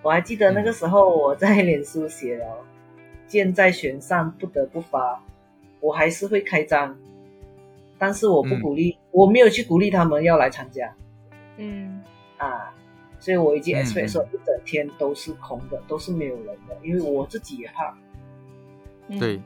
[0.00, 2.46] 我还记得那个时候我在脸书写了
[3.26, 5.20] “箭在弦上，不得不发”，
[5.82, 6.96] 我还是会开张，
[7.98, 10.94] 但是我不鼓励，我没有去鼓励他们要来参加。
[11.56, 12.00] 嗯，
[12.36, 12.72] 啊，
[13.18, 17.92] 所以我已经 expect 说一整天都是空的，都是没有人的，因为我自己也怕。
[19.18, 19.40] 对，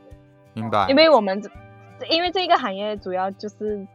[0.53, 0.87] 明白。
[0.89, 1.49] 因为我们这，
[2.09, 3.87] 因为这个行业主要就是。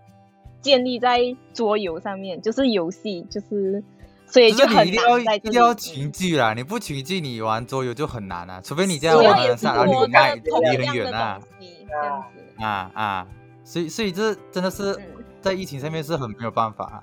[0.62, 1.18] 建立在
[1.52, 3.82] 桌游上面，就是游戏，就是
[4.26, 5.34] 所以就很难。
[5.34, 8.60] 一定要群聚啦，你不群聚，你玩桌游就很难啊。
[8.62, 11.40] 除非你这样玩的上，然后你卖离很远啊。
[11.58, 13.26] 这样子啊啊，
[13.64, 14.96] 所以所以这真的是
[15.40, 17.02] 在疫情上面是很没有办法。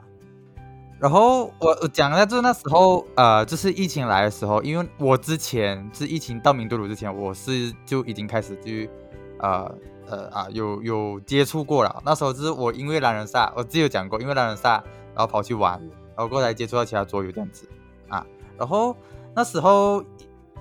[0.99, 8.89] 然后我我讲一下就是那时候呃，就是疫情来的时候，因为我之前是疫情到明都鲁之前，我是就已经开始去
[9.39, 9.69] 呃。
[10.11, 12.01] 呃啊，有有接触过了。
[12.03, 14.83] 那时候就是我因为狼人杀，我自己有讲过，因为狼人杀，
[15.13, 15.79] 然后跑去玩，
[16.15, 17.69] 然后过来接触到其他桌游这样子
[18.07, 18.25] 啊。
[18.57, 18.97] 然后
[19.35, 20.03] 那时候，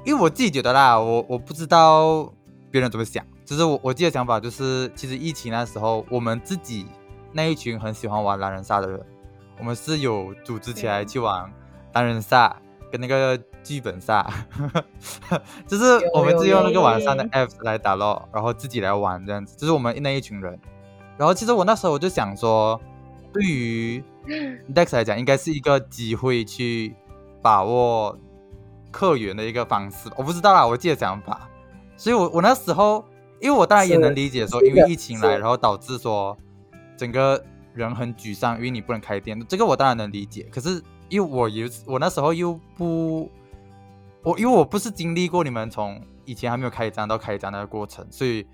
[0.05, 2.31] 因为我自己觉得啦，我我不知道
[2.71, 6.85] 别人怎么想，就是我我自己的想法就是，其实疫情那时候，我们自己
[7.33, 9.01] 那一群很喜欢玩狼人杀的人，
[9.59, 11.53] 我们是有组织起来去玩
[11.93, 12.55] 单人赛。
[12.91, 14.27] 跟那个剧本杀，
[15.69, 20.59] 就是我们是用那个网上的 app 来打咯，然后自己来玩这样子，就是我们那一群人。
[21.19, 22.81] 然后其实我那时候我就想说，
[23.31, 24.03] 对于
[24.75, 26.97] Dex 来讲，应该是一个机会去
[27.43, 28.19] 把握
[28.91, 30.09] 客源的一个方式。
[30.17, 31.47] 我不知道啦，我自己的想法。
[31.95, 33.05] 所以我我那时候，
[33.39, 36.35] 因为我当然也能理解说，因为疫情来，然后导致说
[36.97, 37.45] 整个
[37.79, 40.49] 人很沮丧，因为你不能开店，这个我当然能理解。
[40.53, 40.83] 可是。
[41.11, 43.31] 因为我有我那时候又不，
[44.23, 48.47] 我因为我不是经历过你们从以前还没有开张到开张那个过程，所以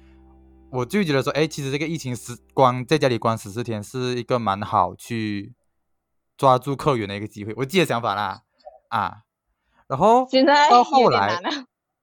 [0.71, 5.53] 我就觉得说，哎，其实这个疫情时光在家里关十四天是一个蛮好去
[6.37, 8.43] 抓住客源的一个机会，我自己的想法啦，
[8.89, 9.23] 啊，
[9.89, 11.37] 然后现在到后来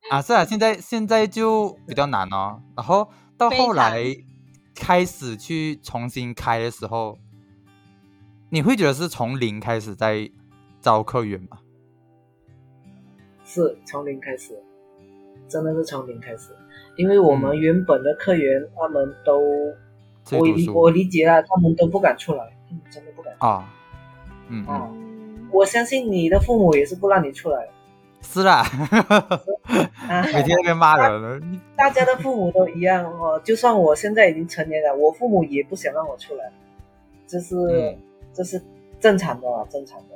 [0.09, 4.03] 啊，是啊，现在现在就比较难哦，然后到后来
[4.75, 7.17] 开始去重新开的时候，
[8.49, 10.29] 你会觉得是从零开始在。
[10.83, 11.59] 招客源吗，
[13.45, 14.59] 是从零开始，
[15.47, 16.55] 真的是从零开始，
[16.95, 19.39] 因为我们原本的客源他们都，
[20.31, 22.51] 我理我理解了，他们都不敢出来，
[22.89, 23.71] 真的不敢啊，
[24.47, 24.91] 嗯啊，
[25.51, 27.69] 我相信你的父母也是不让你出来，
[28.21, 28.63] 是啦，
[30.33, 36.51] 每天被骂人， 大家的父母都一样哦，就算我现在已经成年了，我父母也不想让我出来，
[37.27, 37.97] 这是
[38.33, 38.61] 这是
[38.99, 40.15] 正常的，正常的。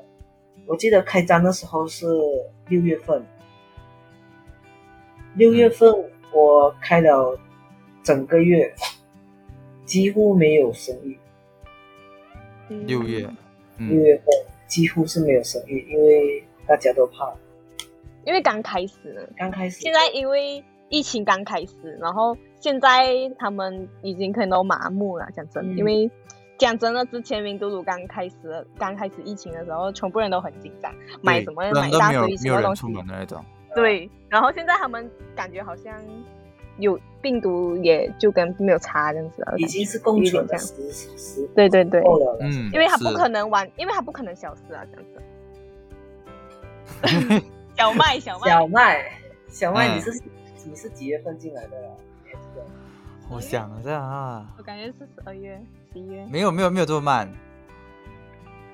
[0.65, 2.07] 我记得开张的时候是
[2.69, 3.25] 六月份，
[5.33, 5.93] 六月份
[6.31, 7.37] 我开了
[8.01, 8.73] 整个月，
[9.83, 11.17] 几乎没有生意。
[12.69, 13.29] 六月，
[13.77, 14.25] 六月份
[14.67, 17.33] 几乎是没有生意，因为大家都怕。
[18.25, 19.79] 因为刚开始，刚开始。
[19.79, 23.07] 现在因为疫情刚开始，然后现在
[23.37, 26.09] 他们已经可能都麻木了，讲真，因为
[26.57, 28.35] 讲真的，之前明都鲁刚开始
[28.77, 33.43] 刚开始疫情的时候，全部人都很紧张，买什么买一大堆什么东西那种。
[33.75, 35.93] 对，然后现在他们感觉好像
[36.77, 40.63] 有病毒，也就跟没有差这样子了，已经是共存这样。
[41.53, 42.01] 对对对，
[42.39, 45.05] 嗯，因为他不可能完，因为他不可能消失啊，这样
[47.39, 47.45] 子。
[47.77, 49.11] 小麦，小麦，小麦，
[49.49, 50.21] 小麦，你是
[50.63, 51.77] 你是几月份进来的？
[53.29, 55.61] 我想一下啊，我感觉是十二月、
[55.91, 56.25] 十一月。
[56.31, 57.29] 没有没有没有这么慢，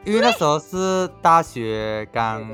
[0.06, 2.48] 因为那时候是大学刚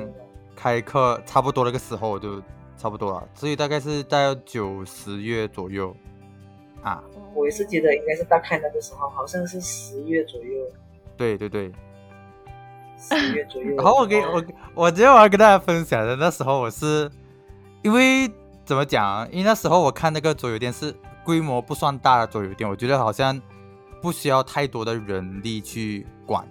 [0.56, 2.42] 开课，差不多那个时候就
[2.78, 5.94] 差不多了，所以大概是在九十月左右
[6.82, 7.04] 啊。
[7.34, 10.66] 我也是觉得应该是大概那个时候，好像是十月左右。
[11.18, 11.74] 对对对，
[12.98, 13.76] 十月 左右。
[13.76, 17.10] 然后我给我我今天我要跟大家分享的那时候，我是
[17.84, 18.30] 因为
[18.66, 19.30] 怎么讲？
[19.32, 20.96] 因为那时候我看那个桌游店是。
[21.28, 23.38] 规模不算大的桌游店，我觉得好像
[24.02, 26.48] 不需要太多的人力去管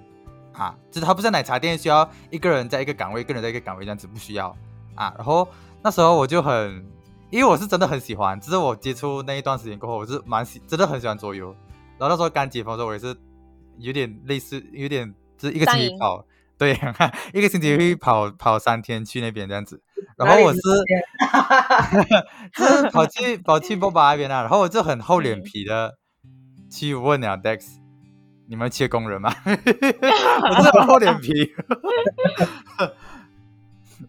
[0.53, 4.55] 啊，就是它不像奶茶店需要一个人在一个岗位，一个人在一个岗位这样子不需要
[4.95, 5.15] 啊。
[5.17, 5.49] 然后
[5.83, 6.85] 那时候我就很，
[7.31, 11.47] 因为我是真的很喜欢，只是我接触那一段时间过后，我是蛮喜，真的很喜欢桌游。
[11.97, 13.17] 然后那时候刚解封的时候，我也是
[13.79, 16.23] 有点类似，有点就是一个星期跑，
[16.59, 16.79] 对，
[17.35, 19.83] 一个星期会跑跑三天去那边这样子。
[20.17, 20.61] 然后我是，
[22.55, 22.89] 是？
[22.91, 25.99] 跑去跑去波 巴那边啊，然后我就很厚脸皮的
[26.71, 27.77] 去问了 Dex，
[28.49, 29.35] 你们缺工人吗？
[29.45, 31.53] 我是很厚脸皮，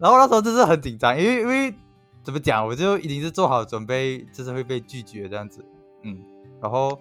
[0.00, 1.74] 然后那时候就是很紧张，因为因为
[2.22, 5.62] 怎么讲，我就已经是做好准备，就是会被拒绝这样子，
[6.04, 6.18] 嗯，
[6.62, 6.98] 然后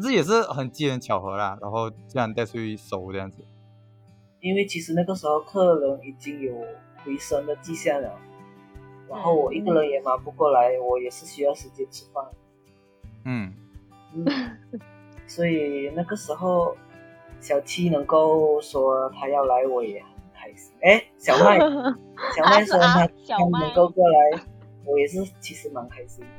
[0.00, 3.38] 这也是很机缘巧合啦，然后这样带出去收这样子，
[4.40, 6.52] 因为其实那个时候客人已经有
[7.04, 8.18] 回升的迹象了。
[9.08, 12.24] 然后我一个人也忙不过来，我也是需要时间吃饭。
[13.24, 13.54] 嗯，
[15.26, 16.76] 所以那个时候
[17.40, 20.74] 小七能够说他要来，我也很开心。
[20.82, 21.58] 哎，小麦，
[22.36, 24.42] 小麦说他他能够过来，
[24.84, 26.30] 我也是其实蛮开心的。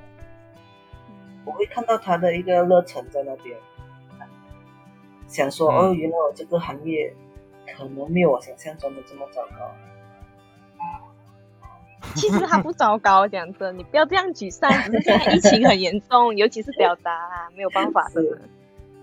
[1.45, 3.57] 我会看到他的一个热忱在那边，
[5.25, 7.11] 想说哦，原来我这个行业
[7.77, 9.71] 可能没有我想象中的这么糟糕。
[12.15, 14.71] 其实他不糟糕，讲真，你不要这样沮丧。
[14.71, 18.21] 现在疫情很严重，尤其是表达，没有办法的。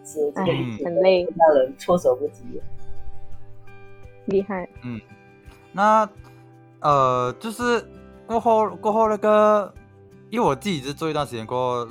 [0.08, 0.52] 是这个
[0.84, 2.44] 很累，让人措手不及。
[4.26, 4.68] 厉害。
[4.82, 5.00] 嗯，
[5.72, 6.08] 那
[6.80, 7.84] 呃，就是
[8.24, 9.74] 过后过后那个，
[10.30, 11.88] 因为我自己是做一段时间过，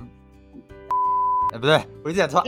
[1.56, 2.44] 哎，不对，我一直讲错。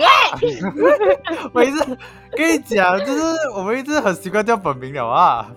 [1.54, 1.98] 我一直
[2.32, 3.22] 跟你讲，就是
[3.56, 5.50] 我们一直很习惯叫本名了啊。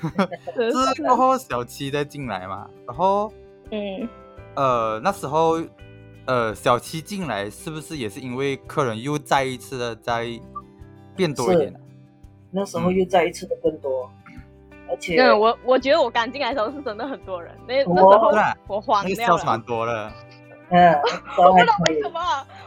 [0.54, 3.32] 就是过后小七再进来嘛，然后，
[3.72, 4.08] 嗯，
[4.54, 5.60] 呃，那时候，
[6.26, 10.28] 呃，小七进来是不是也是因为客人又再一次的在
[11.16, 11.74] 变多一点？
[12.50, 14.08] 那时候又再一次的更多，
[14.88, 18.04] 而且，嗯，我我觉得我刚进来的时候是真的很多人，那那时候
[18.68, 20.12] 我慌掉了，蛮多了。
[20.70, 20.92] 嗯，
[21.38, 22.20] 我不知道为什么，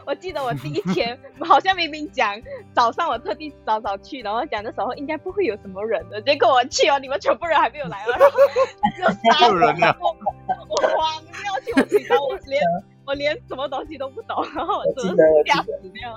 [0.06, 2.40] 我记得我第一天 好像明明讲
[2.72, 8.36] 早上我特地早早去，然后讲的时候应该不会有什么人的，结果我去哦，你们全部人还没有来了，然后
[8.98, 12.62] 就杀人了，我慌掉去，我紧张，我连
[13.06, 16.14] 我连什么东西都不懂，然后我真的吓死掉，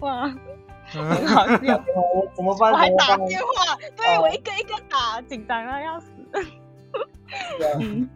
[0.00, 0.28] 哇，
[0.86, 2.72] 很好笑，我怎么办？
[2.72, 6.10] 我还打电话，对我一个一个打，紧张的要死，
[7.80, 8.08] 嗯。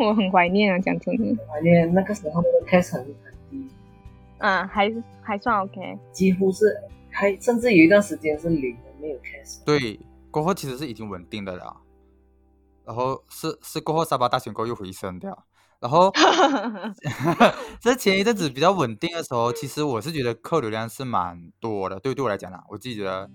[0.00, 3.18] 我很怀念啊，讲真的，怀念那个时候的开成很低，
[4.38, 6.76] 嗯，还还算 OK，几乎是
[7.10, 9.60] 还甚至有一段时间是零的，没有开始。
[9.64, 9.98] 对，
[10.30, 11.76] 过后其实是已经稳定的了，
[12.84, 15.44] 然后是是过后沙巴大选过后又回升掉，
[15.80, 16.12] 然后
[17.80, 23.28] 这前一阵子比较稳定的时候，其实我是觉得客流量是蛮多的，对对我来讲啦，我自己觉得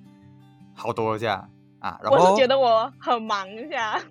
[0.73, 4.01] 好多一下啊，然后我是觉得我很忙一下。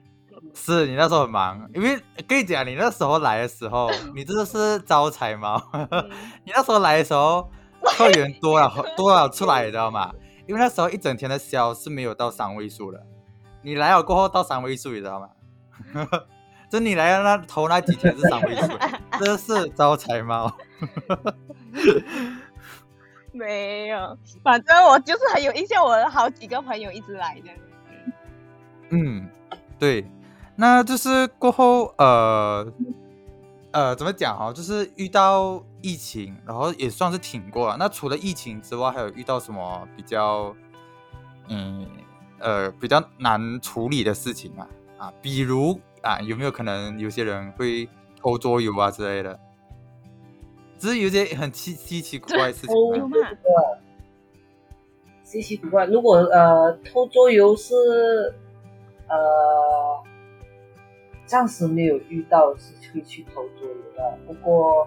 [0.54, 5.60] 是你那时候很忙，因为跟你讲，你那时候来的时候，你真的是招财猫。
[6.44, 7.50] 你那时候来的时候，
[7.82, 10.12] 客源多了 多了出来，你知道吗？
[10.46, 13.00] 因为那时候一整天的销是没有到三位数的，
[13.62, 15.28] 你来了过后到三位数，你知道吗？
[16.70, 18.66] 就你来了那头那几天是三位数，
[19.18, 20.50] 真的是招财猫。
[23.32, 27.50] 没有，反正我就是很有印象，我好几个朋友一直来的。
[28.90, 29.28] 嗯，
[29.78, 30.04] 对。
[30.56, 32.72] 那就是过后，呃，
[33.72, 34.52] 呃，怎么讲哦？
[34.52, 37.76] 就是遇到疫情，然后也算是挺过了。
[37.78, 40.54] 那除了疫情之外，还有遇到什么比较，
[41.48, 41.86] 嗯，
[42.38, 44.68] 呃，比较难处理的事情啊？
[44.98, 47.88] 啊，比如啊，有没有可能有些人会
[48.20, 49.38] 偷桌游啊之类的？
[50.78, 52.76] 只是有些很稀稀奇古怪的事情。
[52.76, 53.16] 有吗？
[55.24, 55.86] 稀奇古怪。
[55.86, 57.74] 如果呃偷桌游是
[59.08, 59.16] 呃
[61.32, 64.86] 暂时没有遇到是会去偷桌游的，不过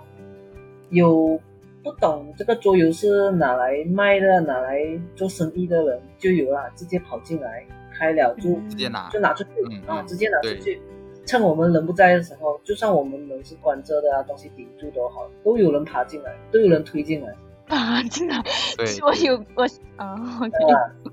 [0.91, 1.39] 有
[1.83, 4.77] 不懂这个桌游是拿来卖的、拿来
[5.15, 7.65] 做生意的人就有了，直接跑进来
[7.97, 9.49] 开了就直接拿就拿出去
[9.87, 10.79] 啊，直接拿出去。
[11.25, 17.33] 趁我们人不在的时候，就算我们门是关着的啊，东西顶住都好，都有人爬进来，都有人推进来。
[17.69, 18.39] 啊进来，
[18.77, 19.63] 对，我有我
[19.97, 20.15] 啊，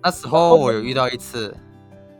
[0.02, 1.56] 那时候我有遇到一次，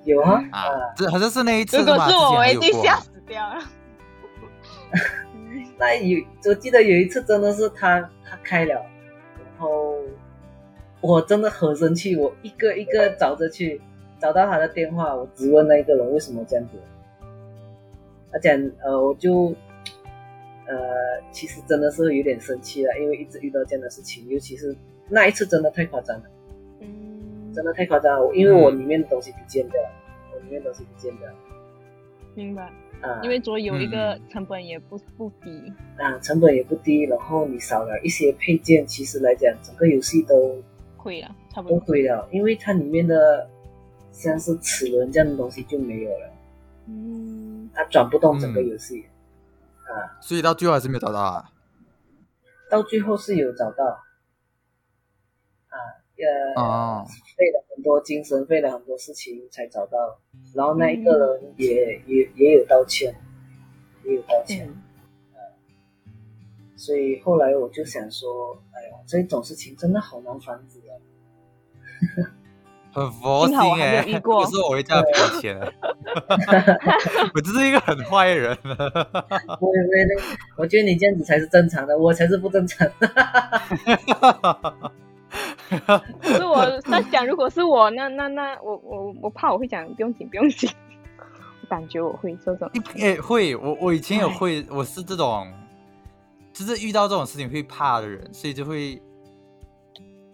[0.04, 3.62] 有啊，啊，这好像是那一次如果是我，我一定吓死掉了。
[5.78, 9.96] 那有，我记得有一次真的是他他开了，然后
[11.00, 13.80] 我真的很生气，我一个一个找着去，
[14.20, 16.76] 找到他的电话，我质问那个人为什么这样子。
[18.30, 19.54] 他讲，呃，我就，
[20.66, 20.76] 呃，
[21.30, 24.74] 其实真的是有点生气了，因为一直遇到这样的事情，尤其是
[25.08, 26.41] 那一次真的太夸张了，嗯，
[27.54, 29.90] 真的太夸张了，因为我里面的东西不见掉了，
[30.32, 31.34] 我里面东西不见掉了，
[32.34, 32.62] 明白，
[33.00, 40.62] 啊，因为桌游一个成本也不不低，啊，成本也不低，然后你少了一些配件，其实来讲，整个游戏都
[40.96, 43.48] 亏了，差不多都亏了，因为它里面的
[44.10, 46.30] 像是齿轮这样的东西就没有了，
[46.88, 47.50] 嗯。
[47.74, 49.06] 它转不动整个游戏，
[49.86, 51.50] 啊，所以到最后还是没有找到啊。
[52.68, 53.86] 到最后是有找到，
[55.68, 55.76] 啊，
[56.14, 57.21] 呃，费了
[57.82, 60.20] 很多精神，费了很多事情才找到。
[60.54, 63.12] 然后那一个人也也也有道歉，
[64.04, 64.72] 也有道歉，
[65.34, 65.40] 呃，
[66.76, 70.94] 所以后来我就想说，哎呀，这种事情真的好难防止啊。
[72.92, 75.58] 很佛心哎，有时候我会这样赔钱，
[77.34, 78.56] 我就是一个很坏的人。
[78.64, 78.78] 我
[80.58, 82.88] 我觉得你这样子才是正常的，我才是不正常。
[86.22, 90.70] 是我在想，如果是我，那那那我我我怕我会讲不用紧不用紧，
[91.62, 92.70] 我感觉我会这种。
[92.98, 95.52] 哎，会，我我以前也会，我是这种，
[96.52, 99.00] 就是遇到这种事情会怕的人，所以就会。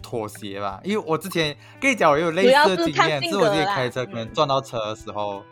[0.00, 5.42] 妥协吧，因为我之前跟你讲，我有类似的经验， 是我自己开车可能撞到车的时候，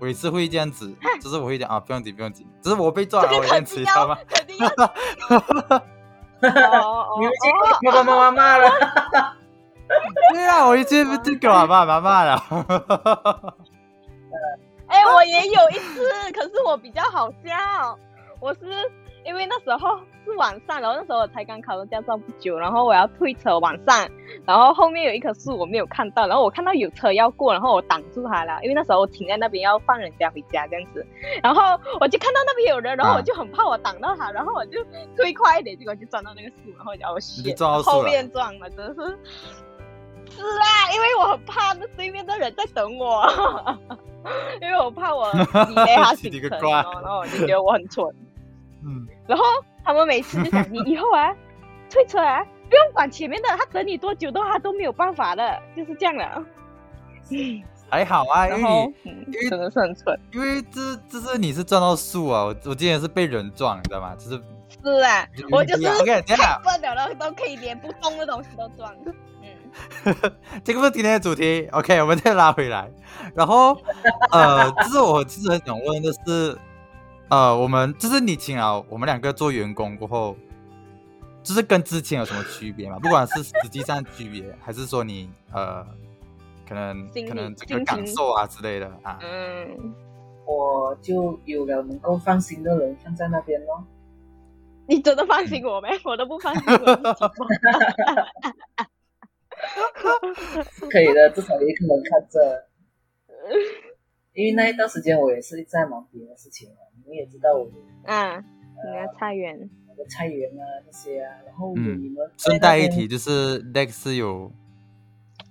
[0.00, 4.16] 我也是会这样子，就是我会讲啊，不用紧，不用紧，只是我被撞了，我这样子，知道吗？
[6.40, 7.32] 哈哈哈你们
[7.80, 8.70] 去把妈妈骂了，
[10.32, 12.42] 对啊，我一直就给我爸爸骂了，
[14.88, 17.98] 哎，我也有一次，可是我比较好笑，
[18.40, 18.60] 我是。
[19.26, 24.08] 因为那时候是晚上，然后那时候我才刚考到驾照不久，然后我要退车晚上，
[24.46, 31.04] 然后后面有一棵树我没有看到，然后我看到有车要过，然后我挡住他了，因为那时候我停在那边要放人家回家这样子，
[31.42, 31.62] 然后
[32.00, 34.78] 我就看到那边有人，然后我就很怕我挡到他，然后我就
[35.16, 39.00] 推快一点，结果就撞到那个树，然后叫我血后面撞了，真的是
[40.30, 43.24] 是啊，因为我很怕那对面的人在等我，
[44.60, 48.06] 因为我怕我离开他行程，然后我就觉得我很蠢。
[48.86, 49.44] 嗯，然后
[49.84, 51.34] 他们每次就讲你以后啊，
[51.90, 56.44] 退车啊，不用管前面的，他等你多久都他都没有办法的，就是这样了。
[57.30, 64.14] 嗯， 还好啊， 因为因为真的是很蠢，因为这这是你是撞到树啊，我我今天是被人撞，你知道吗？
[64.14, 64.40] 就是
[64.84, 66.22] 是啊，我就是太
[66.62, 68.94] 笨了，然后都可以连不动的东西都撞。
[69.42, 70.14] 嗯，
[70.62, 72.88] 这个是今天的主题，OK，我们再拉回来。
[73.34, 73.76] 然后
[74.30, 76.56] 呃，就是我其实很想问的是。
[77.28, 80.36] 呃，我们就是你请啊，我们两个做员工过后，
[81.42, 82.98] 就是跟之前有什么区别吗？
[83.00, 85.84] 不管是实际上区别，还是说你呃，
[86.68, 89.18] 可能可能这个感受啊之类的啊。
[89.22, 89.94] 嗯，
[90.44, 93.84] 我就有了能够放心的人放在那边咯。
[94.88, 95.88] 你真的放心我没？
[96.04, 96.62] 我都不放心。
[100.90, 102.68] 可以的，至少有一个人看着。
[104.36, 107.66] 因为那一段时间我也是在忙别的事情啊，你们也知道我，
[108.04, 108.44] 嗯，
[108.84, 114.52] 你的菜园，我的菜园啊这些啊，然后你们顺带一提就是 Lex 有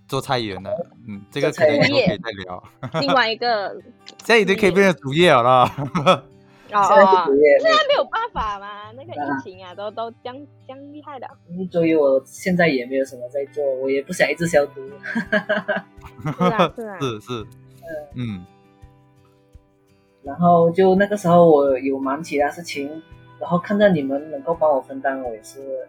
[0.08, 0.72] 做菜园的，
[1.08, 2.64] 嗯，这个可能以后可以再聊。
[3.02, 3.76] 另外一个，
[4.24, 5.64] 现在已经可以变成主业了。
[6.72, 6.86] 哦，
[7.62, 10.36] 现在没有办法嘛，那个疫情啊，都都将
[10.68, 11.28] 将厉害的。
[11.72, 14.82] 所以我现在也没有什么在做，我也不想一直消毒。
[16.38, 17.48] 是啊，是啊， 是是，
[18.14, 18.46] 嗯。
[20.26, 22.90] 然后就那个时候，我有忙其他事情，
[23.40, 25.88] 然后看到你们能够帮我分担，我也是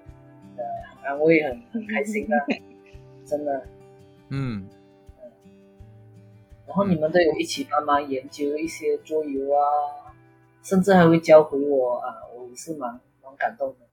[0.57, 2.37] 呃很安慰，很很开心的，
[3.25, 3.67] 真的，
[4.29, 4.69] 嗯，
[6.67, 10.13] 然后你们都有一起帮忙研究一些桌游啊，
[10.63, 13.87] 甚至还会教回我啊，我也是蛮蛮感动的。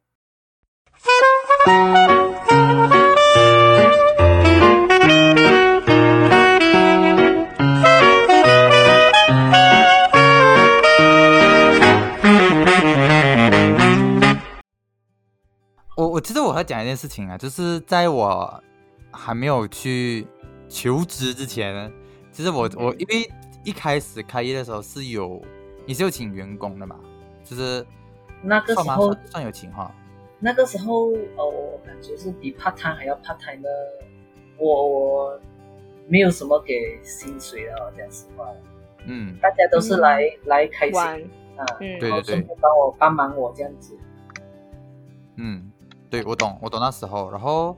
[16.24, 18.64] 其实我要讲一件事情啊，就是在我
[19.12, 20.26] 还没有去
[20.70, 21.92] 求职之前，
[22.32, 23.30] 其实我我因为
[23.66, 25.42] 一开始开业的时候是有
[25.86, 26.98] 你是有请员工的嘛，
[27.44, 27.86] 就是
[28.42, 29.94] 那个时候算有请哈。
[30.40, 33.70] 那个时候哦，我感觉是比 part time 还要 part time 的，
[34.58, 35.40] 我我
[36.08, 38.48] 没有什么给薪水的，讲实话。
[39.06, 41.02] 嗯，大家都是来来开心
[41.58, 43.98] 啊，对对对，帮我帮忙我这样子。
[45.36, 45.70] 嗯。
[46.14, 47.76] 对，我懂，我懂那时候，然后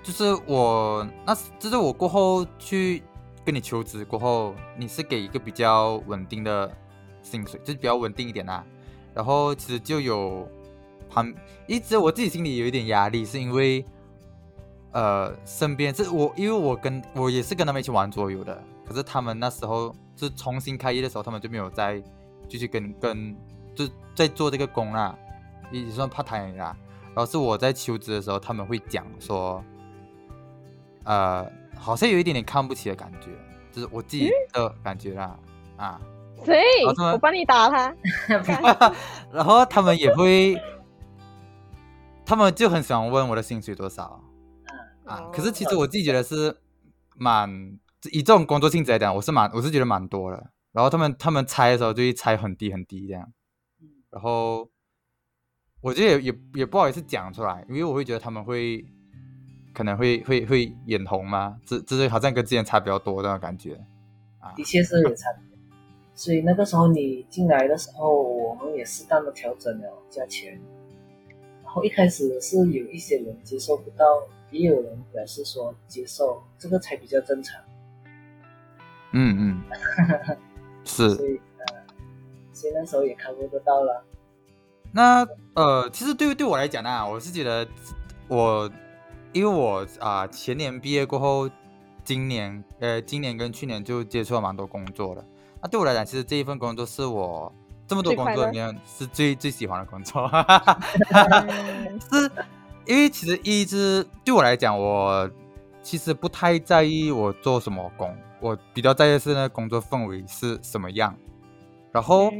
[0.00, 3.02] 就是我那，就是我过后去
[3.44, 6.70] 跟你求职过后，你是给一个比较稳定的
[7.20, 8.64] 薪水，就是比较稳定一点啦。
[9.12, 10.46] 然后其实就有
[11.10, 11.34] 旁
[11.66, 13.84] 一直我自己心里有一点压力，是因为
[14.92, 22.00] 呃身边是我，因为我跟我也是跟他们一起玩桌游的，可是他们那时候是重新开业的时候，他们就没有再
[22.48, 23.36] 继续跟跟
[23.74, 25.18] 就在做这个工啦，
[25.72, 26.76] 也算 part time 啦。
[27.14, 29.62] 然后是我在求职的时候，他们会讲说，
[31.04, 31.46] 呃，
[31.76, 33.28] 好像有一点点看不起的感觉，
[33.70, 35.38] 就是我自己的感觉啦，
[35.76, 36.00] 啊，
[36.42, 36.62] 谁？
[36.86, 37.94] 我帮你打他。
[39.30, 40.58] 然后他们也会，
[42.24, 44.18] 他们就很喜欢问我的薪水多少，
[45.04, 46.56] 啊，可是其实我自己觉得是
[47.14, 47.78] 蛮
[48.10, 50.50] 以这种工作性质来讲，我是蛮我是觉得蛮多的。
[50.72, 53.30] 然后他们他们猜的时候就会猜很低很低这样，
[54.08, 54.71] 然后。
[55.82, 58.84] 我觉得也也也不好意思讲出来，因为我会觉得他们会
[59.74, 61.58] 可能会会会眼红吗？
[61.66, 63.74] 这这是好像跟之前差比较多那种感觉
[64.38, 65.28] 啊，的确是有差。
[66.14, 70.56] 所以那个时候你进来的时候，我们也适当的调整了价钱。
[71.64, 74.04] 然后一开始是有一些人接受不到，
[74.50, 77.60] 也有人表示说接受，这个才比较正常。
[79.12, 79.62] 嗯嗯，
[80.84, 81.14] 是。
[81.14, 81.82] 所以呃，
[82.52, 84.04] 所以那时候也看不得到了。
[84.92, 87.66] 那呃，其实对对我来讲呢，我是觉得
[88.28, 88.70] 我，
[89.32, 91.50] 因为我啊前年毕业过后，
[92.04, 95.24] 今年呃今年跟去年就接触了蛮多工作的。
[95.62, 97.52] 那对我来讲，其实这一份工作是我
[97.86, 100.28] 这么多工作里面是最最喜欢的工作。
[102.10, 102.30] 是，
[102.86, 105.30] 因为其实一直对我来讲，我
[105.82, 111.16] 其实不太在意我做什么工，我比较在意是那工作氛围是什么样。
[111.92, 112.32] 然后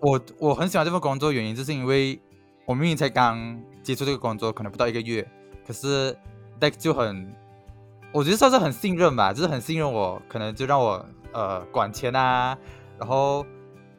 [0.00, 2.18] 我我很喜欢这份工作，原因就是因为
[2.64, 5.26] 我明明才刚接触这个工作，可能不到一个月，
[5.66, 6.16] 可是
[6.58, 7.30] Dex 就很，
[8.12, 12.56] 我觉得算是很信任吧，就是很信任我，可能就让我呃管钱啊，
[12.98, 13.44] 然后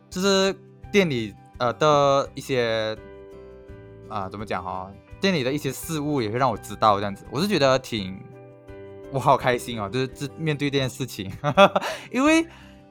[0.10, 0.51] 就是
[0.91, 2.97] 店里呃的一些
[4.10, 4.91] 啊怎么讲哈，
[5.22, 8.20] 店里的一些事物也会让我知道这样子，我是觉得挺
[9.12, 11.32] 我好开心哦，就是这面对这件事情，
[12.12, 12.43] 因为。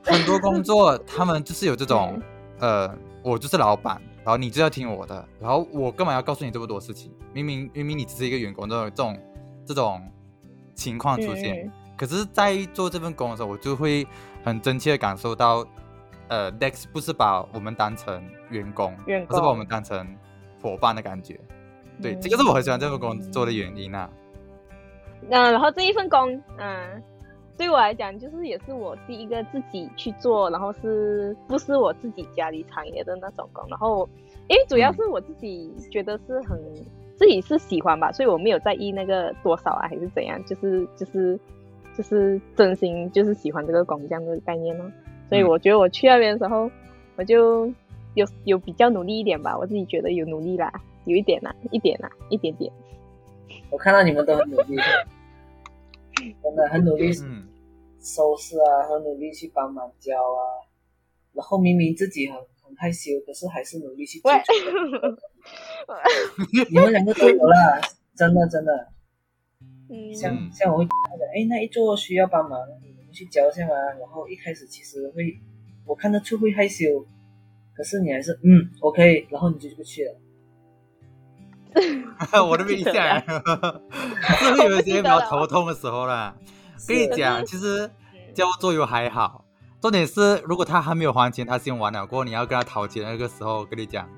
[0.04, 2.20] 很多工作，他们就是有这种，
[2.58, 7.10] 呃，我就是老板，然后你就要听我的，然后我干嘛要告诉你这么多事情？
[7.32, 9.18] 明明明明你只是一个员工，这种这种
[9.66, 10.12] 这种
[10.74, 11.72] 情况出现。
[11.96, 14.06] 可是，在做这份工的时候，我就会
[14.44, 15.66] 很真切的感受到，
[16.28, 20.06] 呃，Dex 不是把我们当成员工，而是把我们当成
[20.60, 21.40] 伙伴的感觉。
[22.02, 24.10] 对，这个是我很喜欢这份工作的原因啊。
[25.28, 27.02] 那然后这一份工，嗯。
[27.56, 33.64] 对我来讲，就是也是我第一个自己去做，然后是不是我自己家里产业的那种工？
[33.68, 34.08] 然后，
[34.48, 36.58] 因为主要是我自己觉得是很
[37.16, 41.38] 自己是喜欢吧，所以我没有在意那个多少啊，还是怎样，就是就是
[41.96, 44.92] 就是真心就是喜欢这个工这样的概念呢。
[45.28, 46.68] 所以我觉得我去那边的时候，
[47.14, 47.66] 我就
[48.14, 50.72] 有有比较努力一点吧，我自己觉得有努力啦，
[51.04, 52.72] 有一点啦，一点啦，一点点。
[53.70, 54.76] 我看到你们都很努力。
[56.42, 57.12] 真的很努力
[58.00, 60.40] 收拾啊，很努力去帮忙教啊，
[61.32, 64.30] 然后明明自己很很害羞，可是还是努力去做。
[66.70, 67.80] 你们两个都有啦，
[68.14, 68.88] 真的真的。
[70.14, 70.84] 像像我会
[71.34, 73.74] 哎，那一座需要帮忙，你们去教一下嘛。
[73.98, 75.38] 然后一开始其实会，
[75.86, 77.06] 我看得出会害羞，
[77.74, 80.16] 可是你还是嗯，OK，然后你就不去了。
[82.48, 86.34] 我都没印象，是不是有一些比较头痛的时候啦？
[86.86, 87.90] 跟你讲，其实
[88.34, 89.44] 交桌游还好，
[89.80, 94.08] 重点是如果他还没有还钱，他先玩了过后，你要跟他讨钱那个时候，跟你讲，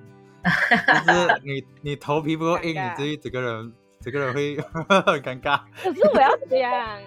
[0.44, 5.60] 就是你 你头皮不够硬，你这整个人整个人会很尴尬。
[5.82, 7.00] 可是我要讲，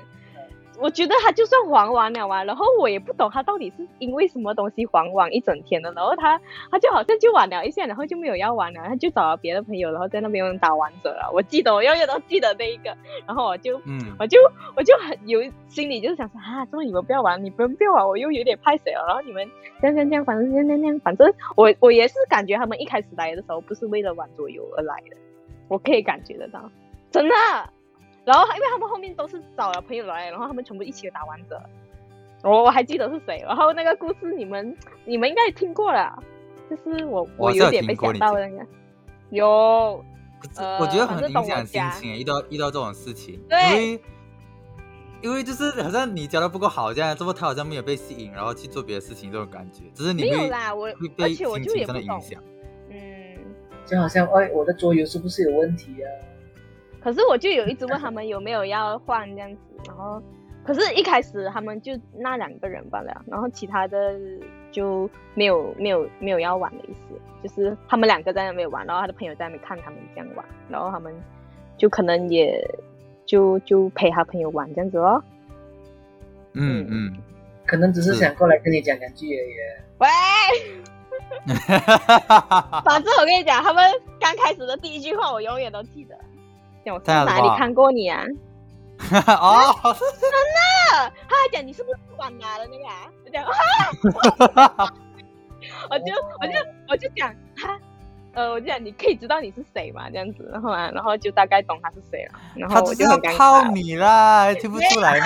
[0.81, 6.39] 我觉得他就算黄完了啊，然后我也不懂他到底是因为什么东西黄完一整天的，然后他
[6.71, 11.29] 他就好像就玩了一下，然后就没有要玩了，他就找了别的朋友，然后在那边打王者了。
[11.33, 12.95] 我记得我永远都记得那一个，
[13.27, 14.39] 然后我就嗯，我就
[14.75, 19.05] 我就很有心里就是想说啊，这么你们不要玩，你们不要玩，我又有点怕谁了。
[19.07, 19.49] 然后你们
[19.81, 25.17] 这样这样这样，反正这样这样，反正我我也是感觉他们一开始来的时候不是为了玩桌游而来的，
[25.67, 26.71] 我可以感觉得到，
[27.11, 27.35] 真的。
[28.29, 31.59] 然后，因为他们后面都是找了朋友来，然后他们全部一起打王者。
[32.43, 33.41] 我我还记得是谁。
[33.43, 36.21] 然后那个故事你们你们应该也听过了，
[36.69, 38.63] 就是我我有点被吓到那个。
[39.31, 40.05] 有，
[40.79, 44.01] 我觉得很影响心情，遇到遇到这种事情，因为
[45.23, 52.39] 因为就是好像你教的不够好，这样，这么他好像没有被吸引，然后去做别的事情，这种感觉，只是你没有啦，我而且我就也不影响。
[52.91, 53.37] 嗯，
[53.87, 56.07] 就好像哎，我的桌游是不是有问题啊？
[57.01, 60.21] 可是我就有一直问他们有没有要换这样子，然后，
[60.65, 64.19] 可是一开始他们就那两个人罢了，然后其他的
[64.71, 71.13] 就没有没有没有要玩的意思，就是他们两个在那边玩，然后他的朋友在那边看他们这样玩，然后他们
[71.77, 72.61] 就可能也
[73.25, 75.23] 就就陪他朋友玩这样子哦。
[76.53, 77.17] 嗯嗯，
[77.65, 79.53] 可能只是想过来跟你讲两句而已。
[79.99, 80.07] 喂，
[82.83, 83.89] 反正我跟你讲，他们
[84.19, 86.15] 刚开始的第一句话我永远都记得。
[86.85, 88.23] 我在哪里看过你啊？
[89.27, 92.87] 哦，真的，他还讲你是不是管拿的那个？
[93.21, 93.45] 我讲，
[95.89, 96.53] 我就我就
[96.89, 97.79] 我就讲他，
[98.33, 102.39] 呃，我就讲你可以知道你是谁嘛，这样子，然后啊，然后就大概懂他是谁了。
[102.55, 103.71] 然后我就很尴尬。
[103.71, 105.25] 你啦，听不出来吗？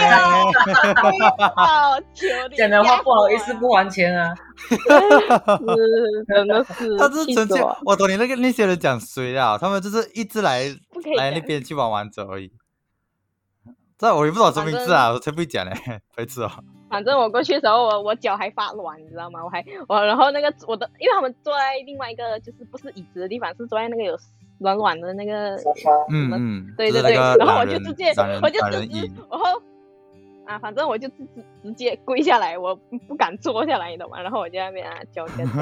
[2.57, 4.33] 讲的话不好意思，不还钱啊。
[4.69, 4.77] 是，
[6.27, 6.97] 真的是。
[6.97, 9.57] 他是纯粹，我懂你那个那些人讲谁啊？
[9.57, 10.75] 他们就是一直来。
[11.17, 12.49] 来那边去玩王者而已，
[13.97, 15.73] 这我也不知道什么名字啊，我才不会讲嘞，
[16.15, 16.49] 白痴哦。
[16.93, 19.43] 反正我过去的时候，我我脚还发软，你知道吗？
[19.43, 24.15] 我还我然后那个我的，因为他们坐在另外一个就是不是椅子的地方，是坐在那个有
[24.59, 28.13] 软软的那个沙发，嗯嗯，对对对，然后我就直接
[28.43, 29.61] 我就直接然后。
[30.45, 32.75] 啊，反正我就直直直接跪下来，我
[33.07, 34.21] 不敢坐下来，你懂吗？
[34.21, 35.47] 然后我就在那边啊，脚跟，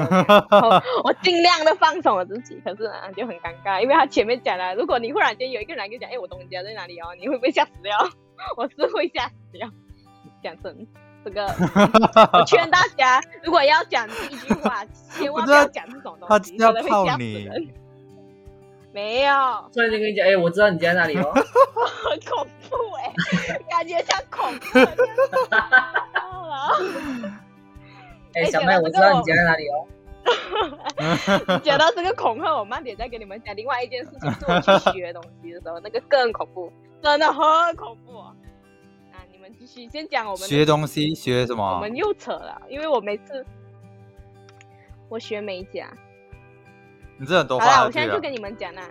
[0.50, 0.70] 然后
[1.04, 7.96] 我尽量的放松我自己，可是啊，就很尴尬，因为他前面讲了，如果你忽然间有一个人跟你讲，哎，我东家在哪里哦，你会不会吓死掉？
[8.58, 9.70] 我是会吓死掉。
[10.42, 10.76] 讲真，
[11.24, 11.46] 这个
[12.32, 17.68] 我劝大家，如果要讲第一句话， 千万不要讲这种东西，可能会吓死人。
[18.92, 19.32] 没有，
[19.72, 21.32] 突然就跟你讲，哎，我知道你家在哪里哦。
[21.32, 23.12] 很 恐怖哎，
[23.70, 24.78] 感觉像恐怖。
[28.34, 29.86] 哎，小妹，我知道你家在哪里哦。
[31.62, 38.22] 讲到这个恐吓，我慢点再跟你们讲另外一件事情，是我去学东西的时候，那个更恐怖，真的很恐怖。
[39.58, 41.74] 继续先讲我们学东西学什么？
[41.74, 43.44] 我们又扯了，因为我每次
[45.08, 45.88] 我学美甲。
[47.18, 48.88] 你这很多好了，我现在就跟你们讲啦。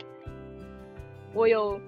[1.34, 1.80] 我有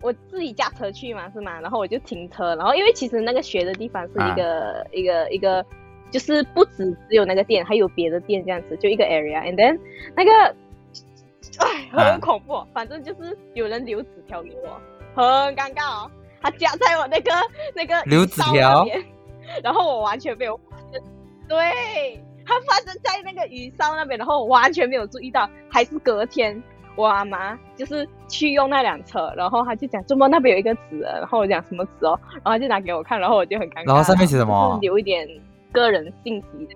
[0.00, 1.60] 我自己驾车去嘛，是吗？
[1.60, 5.64] 然后我就停车，然后因为其实那个学的地方是一个一个一个，
[6.10, 9.40] 就是不止只有那个店，还有别的店这样子，就一个 area。
[9.42, 9.78] And then
[10.14, 10.30] 那个，
[11.58, 12.64] 哎，很恐怖。
[12.72, 14.80] 反正就是有人留纸条给我，
[15.14, 16.10] 很尴尬哦。
[16.42, 17.30] 他夹在我那个
[17.74, 18.86] 那个留纸条，
[19.62, 21.02] 然后我完全没有发现。
[21.48, 22.24] 对。
[22.46, 26.60] 他发生在那个鱼烧那边，然后我完全没有注意到，还是隔天
[26.96, 33.86] 我阿妈就是去用那辆车，然后他就讲，怎么那边有一个纸，然后我讲什么纸哦，然后他就拿给我看，然后我就很尴尬。
[33.86, 34.76] 然后上面写什么？
[34.82, 35.28] 留一点
[35.70, 36.74] 个人信息的。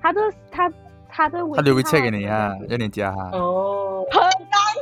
[0.00, 0.20] 他的
[0.52, 0.72] 他
[1.08, 3.30] 他的他留个切给你啊，让你加哈。
[3.32, 4.30] 哦，很尴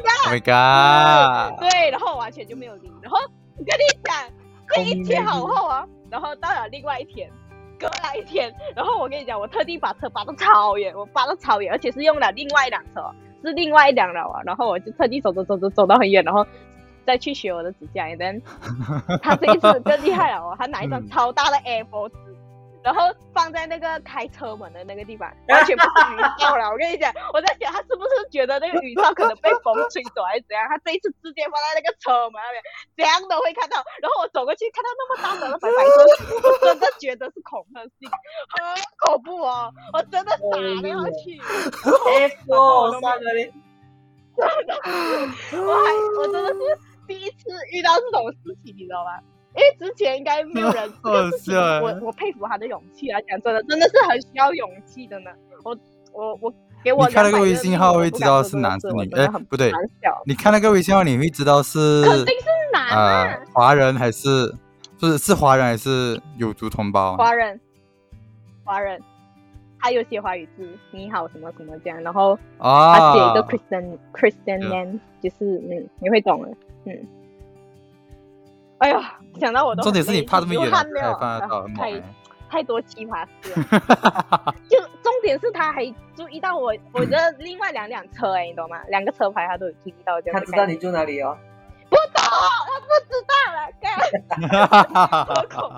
[0.05, 0.27] 尬。
[0.27, 1.59] Oh my god！
[1.61, 2.93] 对，然后我完全就没有理。
[3.01, 3.19] 然后
[3.57, 4.15] 跟你讲，
[4.69, 7.31] 这一天好厚啊，然后到了另外一天。
[7.77, 13.03] 隔了一天，然后我跟你讲，我特地把车扒到超远，我扒到超远，而且是用了另外一辆车，
[13.43, 14.41] 是另外一辆了啊。
[14.45, 16.47] 然后我就特地走走走走走到很远，然后
[17.05, 18.07] 再去学我的指甲。
[18.07, 22.15] 然后他这一次更厉害了哦，他拿一张超大的 A4 纸。
[22.85, 26.69] 然后放在那个开车门的那个地方， 完全不是雨罩了。
[26.71, 30.69] 我跟你讲，我在想他是不是觉得那个雨罩可能被风吹走还是怎样？
[30.69, 32.63] 他这一次直接放在那个车门那边，
[32.95, 33.83] 这样都会看到。
[34.03, 35.97] 然后我走过去看到那么大的白白车，
[36.47, 38.05] 我真的觉得是恐吓性，
[38.53, 38.61] 很
[39.01, 39.73] 恐怖哦！
[39.95, 41.41] 我真的傻了要去。
[41.41, 43.49] F 三个的，
[44.37, 44.77] 真的，
[45.65, 45.85] 我还
[46.21, 46.61] 我真的是
[47.07, 49.19] 第一次遇到这种事情，你知道吗？
[49.57, 53.21] 因为之前应该没有人， 我我佩服他的勇气啊！
[53.29, 55.31] 讲真的，真的是很需要勇气的呢。
[55.63, 55.77] 我
[56.13, 59.09] 我我给我看那个微信号会知道是男是女？
[59.13, 59.73] 哎，不对，
[60.27, 64.55] 你看那个微信号你会知道是肯定是男啊，华人还是？
[65.01, 67.17] 不是是华人还是有族同胞？
[67.17, 67.61] 华人，
[68.65, 68.99] 华人，
[69.79, 76.49] 他有写华语字，你好什么什么这样，然后他写一个 Christian Christian man，就是嗯，你会懂的，
[76.87, 77.07] 嗯。
[78.85, 82.03] 哎呀，想到我都重点是你怕这么远才放得到，太
[82.51, 83.55] 太多奇葩事。
[84.69, 88.83] 就重点是他还注意到我我的另外两辆车哎，你懂吗？
[88.89, 90.39] 两个车牌他都有注意到，这样。
[90.39, 91.35] 他知道你住哪里哦？
[91.89, 92.23] 不懂，
[92.69, 93.89] 他不知道了，干。
[95.25, 95.75] 好恐怖。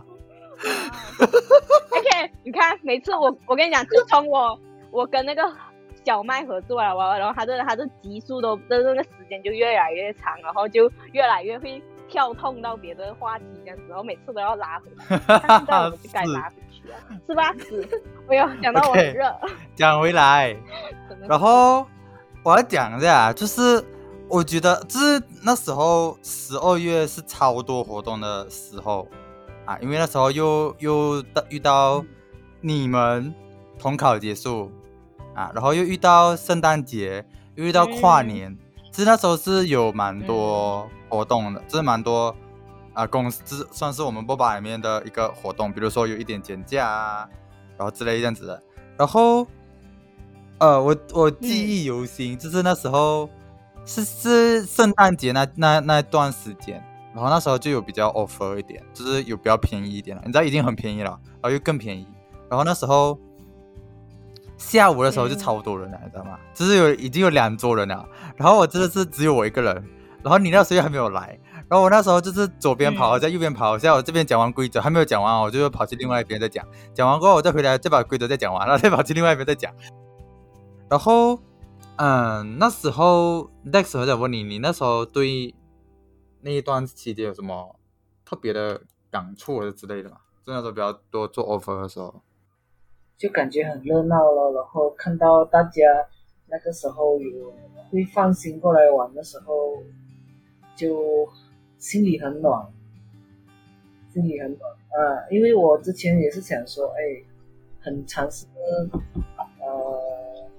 [1.96, 4.59] OK，你看，每次我我跟你讲，自从我
[4.90, 5.42] 我跟那个
[6.04, 11.80] 小麦合作了，我然后他的他的级数都的那个时间就越来越长，然后就越来越会。
[12.09, 15.18] 跳痛到别的话题这样子，然后每次都要拉回来，
[15.59, 16.96] 现在我们就该拉回去了，
[17.26, 17.52] 是吧？
[17.59, 19.34] 是，哎呦，讲到 我很热，
[19.74, 20.57] 讲回来，
[21.28, 21.86] 然后
[22.42, 23.84] 我要讲一下，就是
[24.28, 29.07] 我觉得就是那时候十二月是超多活动的时候
[29.64, 32.04] 啊，因为那时候又又遇到
[32.61, 33.34] 你们
[33.78, 34.70] 统考结束
[35.34, 37.24] 啊，然后又遇到圣诞节，
[37.57, 38.57] 又遇到跨年，
[38.92, 40.88] 其实那时候是有蛮多。
[41.09, 42.34] 活动的，这是蛮多
[42.94, 47.28] 啊，公司算是我们波巴里面的一个活动，比如说有一点减价啊，
[47.76, 48.62] 然后之类这样子的。
[48.96, 49.46] 然后，
[50.59, 53.28] 呃，我我记忆犹新，就是那时候
[53.84, 56.82] 是是圣诞节那那那段时间，
[57.14, 60.22] 然后那时候就有比较 offer 一点，就是有比较便宜一点了。
[60.24, 62.07] 你知道已经很便宜了，然后又更便宜。
[62.48, 63.18] 然后那时候
[64.57, 66.38] 下午的时候就超多人了，你知道吗？
[66.54, 69.84] 就是有已经有两桌人了，然后我真的是只有我一个人。
[70.26, 79.72] 然后你那时候还没有来，然后我那时候就是左边跑，在右边跑，在我这边讲完规则还没有讲完，我就跑去另外一边再讲，讲完过后我再回来再把规则再讲完，然后再跑去另外一边再讲。
[80.90, 81.38] 然后，
[81.98, 85.54] 嗯，那时候 next 我再问你，你那时候对
[86.40, 87.76] 那一段期间有什么
[88.24, 90.16] 特别的感触或者之类的吗？
[90.44, 92.12] 就那时候比较多做 offer 的时候，
[93.16, 95.82] 就感觉很热闹了，然后看到大家
[96.48, 97.52] 那个时候有
[97.92, 99.80] 会放心过来玩的时候。
[100.76, 101.28] 就
[101.78, 102.66] 心里很暖，
[104.12, 105.26] 心里很暖啊！
[105.30, 107.22] 因为我之前也是想说，哎，
[107.80, 108.54] 很长时间，
[109.60, 110.50] 呃，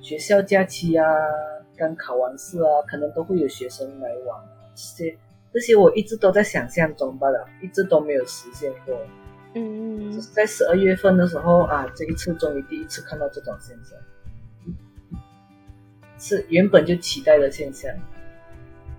[0.00, 1.04] 学校假期啊，
[1.76, 4.44] 刚考完试啊，可能都会有学生来玩，
[4.74, 5.18] 这些
[5.52, 8.94] 这些我一直都在想象中罢了，一直都没有实现过。
[9.54, 13.98] 嗯，就是在十二月份的时候啊，这一次终于第一次看到这种现象，
[16.18, 17.90] 是原本就期待的现象。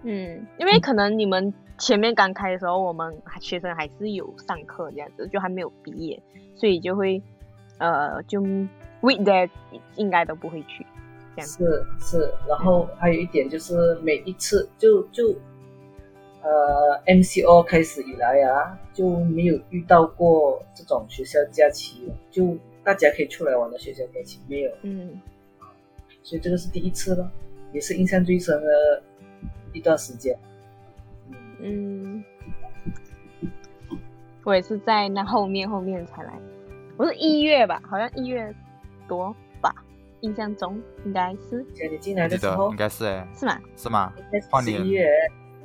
[0.10, 6.18] 嗯，因为可能你们前面刚开的时候，我们学生还是有上课这样子，就还没有毕业，
[6.56, 7.22] 所以就会
[7.78, 8.42] 呃，就
[9.02, 9.50] weekday
[9.98, 10.86] 应该都不会去。
[11.36, 15.36] 这样是是，然后还有一点就是每一次就就
[16.42, 24.72] 呃 MCO 开始以来啊，就没有遇到过这种学校假期，就大家可以出来玩的学校假期没有。
[24.84, 25.20] 嗯，
[26.24, 27.30] 所以这个是第一次了，
[27.74, 29.04] 也是印象最深的。
[29.78, 30.36] 一段时间，
[31.60, 32.24] 嗯，
[34.44, 36.34] 我也是在那后面后面才来，
[36.98, 38.54] 我是一月吧，好像一月
[39.08, 39.74] 多吧，
[40.22, 41.64] 印象中应该是。
[41.92, 43.60] 你进来的时候应该是哎，是吗？
[43.76, 44.14] 是吗？
[44.50, 44.84] 跨年，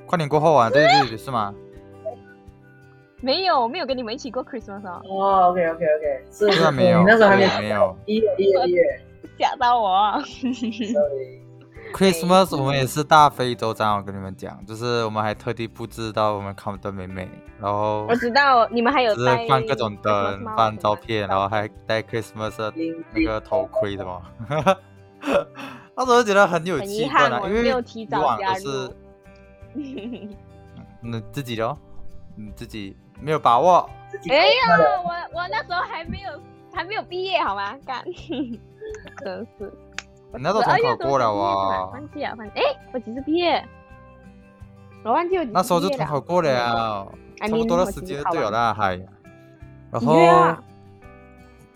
[0.07, 1.55] 跨年过后啊，对对对，是吗？
[3.23, 5.01] 没有，没有跟你们一起过 Christmas 哦。
[5.51, 9.01] OK OK OK，是没有，那时候还没没有，一月一月一月，
[9.39, 10.13] 吓到我。
[11.93, 17.29] Christmas 我们也是大费周章，我跟你们讲，就是我们还特地布置到我们看的美美，
[17.61, 22.73] 然后我知道你们还有就是放各种灯、放照片，然后还戴 Christmas
[23.13, 24.23] 那个头盔的嘛，
[25.95, 28.91] 那时候觉得很有气氛啊，因为以往都是，
[31.01, 31.77] 那自己的，
[32.35, 33.89] 你自己没有把握。
[34.29, 34.53] 哎呀，
[35.05, 36.31] 我我那时候还没有
[36.73, 37.77] 还没有毕业好吗？
[37.87, 38.03] 干，
[39.25, 39.73] 真是。
[40.35, 41.87] 你那时候统考过了哇？
[41.91, 42.53] 忘记啊，忘记。
[42.61, 42.63] 哎，
[42.93, 43.63] 我几时毕业？
[45.05, 47.07] 我忘记我那时候就统考过了，
[47.39, 48.97] 差不多的时间就有了还。
[49.91, 50.17] 然后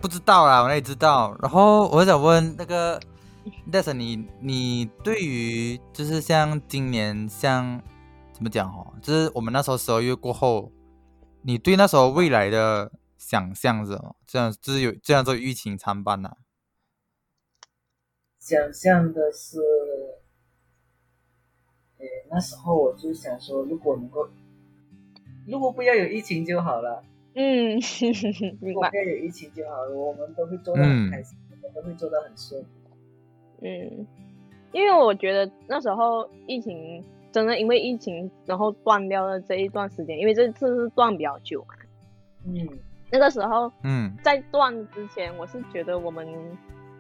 [0.00, 1.36] 不知道啦，我哪里知道？
[1.40, 2.98] 然后我想问那个
[3.70, 7.80] 戴 森，你你对于就是像今年像
[8.32, 8.86] 怎么讲哦？
[9.02, 10.70] 就是我们那时候十二月过后，
[11.42, 14.16] 你对那时候未来的想象是什么？
[14.26, 16.30] 这样就是有这样做疫情参半呐？
[18.46, 19.58] 想象的是，
[21.98, 24.28] 诶，那时候我就想说，如果能够，
[25.48, 27.02] 如果不要有疫情就好了。
[27.34, 27.76] 嗯，
[28.62, 32.64] 如果不要有疫情就好了，我们都会做的很开心，我们都会做的很顺。
[33.62, 34.06] 嗯，
[34.70, 41.74] 因为我觉得那时候疫情真的因为疫情，然后断掉了这一段时间，因为这次是断比较久嘛。
[42.44, 42.64] 嗯，
[43.10, 46.24] 那个时候，嗯，在断之前，我是觉得我们，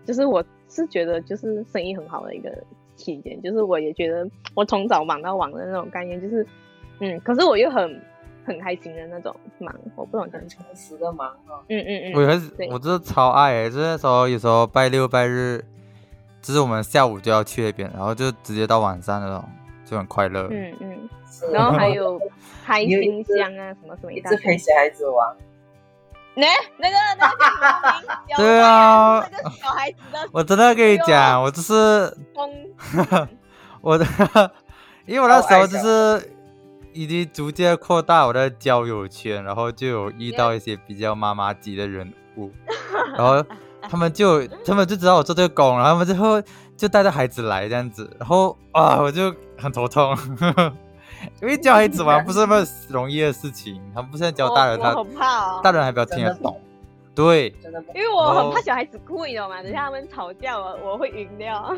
[0.06, 2.50] 就是我是觉得就是生意很好的一个
[2.94, 6.46] 期间，就是我也觉得我从早忙到晚的那种概念，就是
[7.00, 8.00] 嗯，可是我又很
[8.44, 11.60] 很开心的那种忙，我不懂很充实的忙哦。
[11.68, 15.62] 嗯嗯嗯，我也是，我真的超爱，就是那时候有时候拜六拜日，
[16.40, 19.44] 就是我们下午就要去那边，然后就直接到晚上那种，
[19.84, 20.48] 就很快乐。
[20.50, 21.08] 嗯嗯。
[21.52, 22.18] 然后还有
[22.64, 25.36] 开心箱啊，什么什么，一直陪小孩子玩。
[26.36, 26.46] 那
[26.78, 32.14] 那个那个对啊，那个小孩子的， 我真的跟你讲，我就是，
[33.80, 34.06] 我 的，
[35.06, 36.30] 因为我那时候就是
[36.92, 42.52] 已经逐渐扩大我的交友圈，然后就有遇到一些比较妈妈级的人物，
[43.16, 43.42] 然后
[43.88, 46.42] 他们就他们就知道我做这个工，然后他们之后
[46.76, 50.14] 就带着孩子来这样子，然后啊，我就很头痛。
[51.42, 56.60] 因为教孩子玩 不是那么容易的事情，他们不像教大人，他大人还比较听得懂。
[57.14, 57.48] 对，
[57.94, 59.62] 因为我很怕小孩子哭，你知道吗？
[59.62, 61.74] 等下他们吵架，我我会晕掉。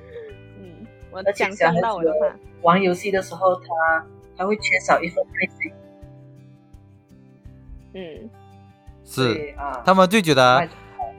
[0.60, 5.72] 嗯，我想象到我的话，玩游戏的时候，他他会缺少一份开心。
[7.94, 8.30] 嗯，
[9.04, 10.68] 是啊，他们就觉得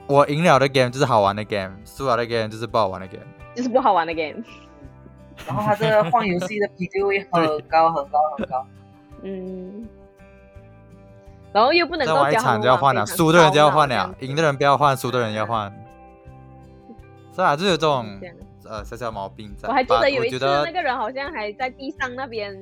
[0.06, 3.24] 我赢了的 game 就是好玩的 game，输了的 game 就是不好玩的 game，
[3.56, 4.42] 就是不好玩的 game。
[5.46, 8.66] 然后他这个换游戏的频率会很高很高很高，
[9.22, 9.86] 嗯，
[11.52, 15.70] 然后又不能够玩一场就要换了，输的人就要换了，赢的人不要换，输的人要换，
[17.34, 18.06] 是啊，就有这种
[18.64, 19.68] 呃小小毛病在。
[19.68, 22.56] 我还记得有一次那个人好像还在地上那边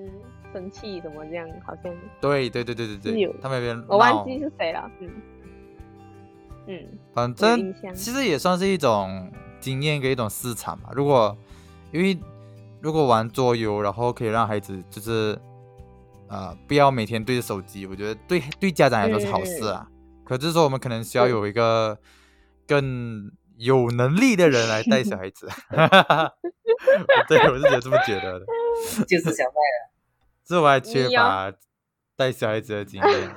[0.52, 5.10] 生气什么这样，好像对对对对对对，他们那边我忘记是谁了，嗯
[6.66, 6.78] 嗯，
[7.12, 11.36] 反正其实也算是一种经验跟一种市场嘛，如果
[11.92, 12.18] 因为。
[12.82, 15.38] 如果玩桌游，然后可以让孩子就是，
[16.28, 19.88] 呃，不要每天对着手机，我觉得对对家长来说是好事啊。
[20.24, 21.96] 可是说我们可能需要有一个
[22.66, 25.48] 更有能力的人来带小孩子。
[27.28, 28.46] 对，我是觉得这么觉得的。
[29.06, 29.92] 就是想带了，
[30.44, 31.52] 这我还缺乏
[32.16, 33.30] 带小孩子的经验。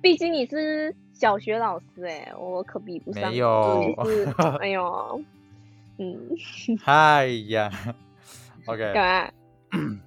[0.00, 3.30] 毕竟你是小学老师哎，我可比不上。
[3.30, 3.94] 没有。
[4.60, 5.22] 哎呦，
[5.98, 6.18] 嗯。
[6.86, 7.70] 哎呀。
[8.66, 9.32] OK，干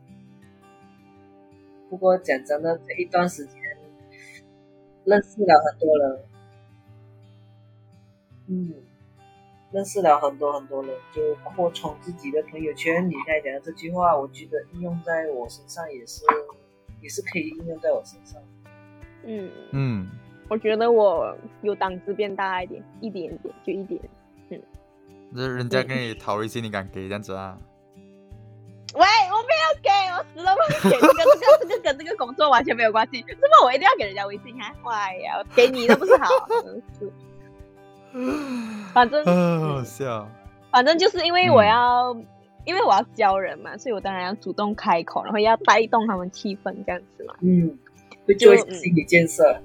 [1.89, 3.61] 不过讲真的，这一段时间
[5.03, 6.19] 认识了很多人，
[8.47, 8.73] 嗯，
[9.71, 13.07] 认识了很多很多人，就扩充自己的朋友圈。
[13.07, 16.23] 你刚才讲的这句话，我觉得应用在我身上也是，
[17.01, 18.41] 也是可以应用在我身上。
[19.23, 20.07] 嗯嗯，
[20.49, 24.01] 我觉得我有胆子变大一点，一点点，就一点。
[24.49, 24.61] 嗯，
[25.31, 27.59] 那人家跟你讨一些，你敢给这样子啊？
[28.95, 30.97] 喂，我没有给，我死都不给。
[30.97, 33.23] 这个、这个、这个跟这个工作完全没有关系。
[33.27, 34.57] 为什么我一定要给人家微信？
[34.57, 36.29] 哈，坏呀，给你那不是好？
[38.93, 40.25] 反正好 笑。
[40.71, 42.15] 反正就是因为我要，
[42.63, 47.35] 因为我要教人嘛，所以我当然要主动开口，然后要带动他们气氛，这样子嘛。
[47.41, 47.77] 嗯，
[48.25, 49.57] 会做心理建设。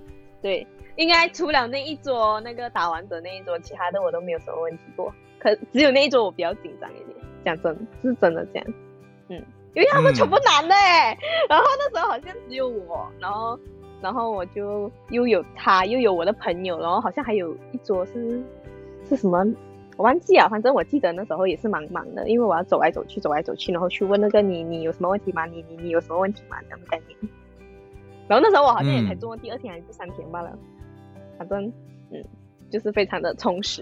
[0.43, 0.67] 对，
[0.97, 5.15] 应该除了那一桌那个打完的那一桌，其他的我都没有什么问题过。
[5.39, 8.67] 可只有那一桌我比较紧张一点，讲真，是真的这样。
[9.31, 9.37] 嗯，
[9.75, 11.17] 因为他们全部男的哎，
[11.49, 13.59] 然后那时候好像只有我，然后，
[14.03, 18.43] 然后我就又有他，又有我的朋友，然后好像还有一桌是
[19.09, 19.39] 是什么，
[19.97, 25.47] 我忘记啊，反正我记得那时候也是忙忙的，因为我要走来走去，走来走去，然后去问那个你，你有什么问题吗？
[25.47, 26.57] 你你你有什么问题吗？
[26.65, 27.17] 这样的概念。
[28.27, 30.51] 然后那时候我好像也才做第二天还是第三天罢了，
[31.39, 31.73] 反正
[32.11, 32.25] 嗯，
[32.69, 33.81] 就是非常的充实。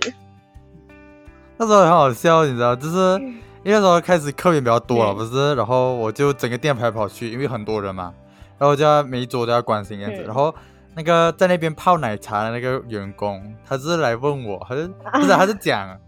[1.57, 3.19] 那时候很好笑，你知道，就是。
[3.65, 8.15] 因为那时候开始客人比较多了，不是，然后我就整个店跑来跑去，因为很多人嘛，
[8.59, 10.23] 然后就要每一桌都要关心样子。
[10.23, 10.55] 然后
[10.95, 15.99] 那个在那边泡奶茶的那个员工，他是来问我，他是 不是他是讲，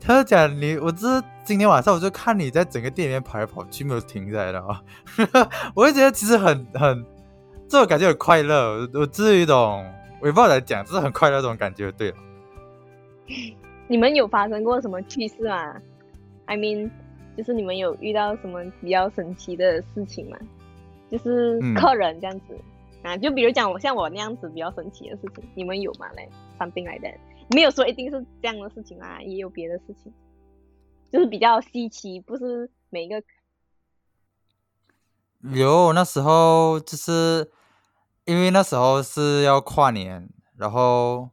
[0.00, 4.80] 他是讲你，我这今天晚上我就看你在整个店里面跑来跑去，没有停下来的啊，
[5.74, 7.04] 我就觉得其实很很
[7.68, 9.84] 这种感觉很快乐，我是一种
[10.20, 11.90] 我也不知道怎么讲，就是很快乐这种感觉。
[11.92, 12.16] 对了，
[13.88, 15.74] 你们有发生过什么趣事吗
[16.46, 16.90] ？I mean。
[17.34, 20.36] 就是你们有遇到什么比较神奇的事情吗？
[21.10, 22.54] 就是客人这样子
[23.02, 26.06] 啊，就比如讲我像我那样子比较神奇的事情，你们有吗？
[26.12, 26.28] 嘞
[26.58, 27.16] ，something like that，
[27.54, 30.12] 没有说一定是这样的事情啊，也有别的事情，
[31.10, 33.22] 就是比较稀奇，不是每一个。
[35.54, 37.50] 有那时候就是
[38.26, 40.28] 因为那时候是要跨年，
[40.58, 41.30] 然后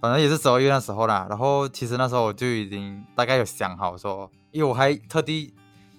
[0.00, 4.30] 反正也是十二月那时候啦，然后其实那时候我就已经大概有想好说。
[4.50, 5.54] 因为我还特地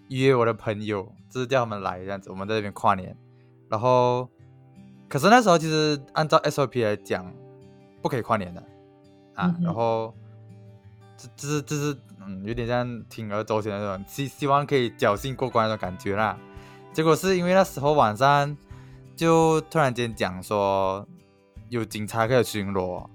[0.09, 3.15] 约我的朋友，就是叫他们来这样子，我们在这边跨年。
[3.69, 4.27] 然后，
[5.07, 7.31] 可是那时候其实按照 SOP 来讲，
[8.01, 8.61] 不可以跨年的
[9.35, 9.55] 啊。
[9.61, 10.13] 然后，
[11.15, 16.37] 这这是这是嗯，有点像铤而走险的那种，希希望可以侥幸过关那种感觉啦。
[16.91, 18.57] 结果是因为那时候晚上
[19.15, 21.07] 就突然间讲说
[21.69, 23.07] 有警察开始巡逻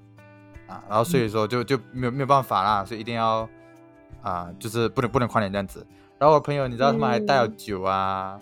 [0.67, 3.49] 啊，然后所以说就就没有没有办法啦，所以一定要
[4.23, 5.87] 啊，就是不能不能跨年这样子。
[6.19, 8.39] 然后我朋友你知道他们还带了酒啊。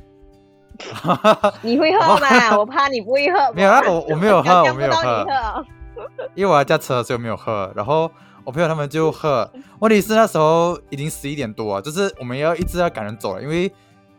[1.62, 2.58] 你会喝吗？
[2.58, 3.52] 我怕你不会喝。
[3.52, 5.64] 没有啊，我我没有喝， 我没有喝。
[6.34, 7.72] 因为我要驾车，所以没有喝。
[7.76, 8.10] 然后
[8.42, 9.48] 我朋友他们就喝。
[9.78, 13.72] 问题是那时候已经十一点多，就是我们要一直要赶人走了，因为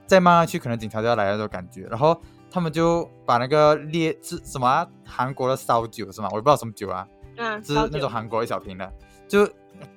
[0.05, 1.81] 再慢下去可能警察就要来那种感觉。
[1.89, 2.17] 然后
[2.49, 6.29] 他们就把那个烈是什么韩国的烧酒是吗？
[6.31, 7.05] 我也不知道什么酒啊，
[7.37, 8.91] 嗯，是那种韩国一小瓶的，
[9.27, 9.47] 就。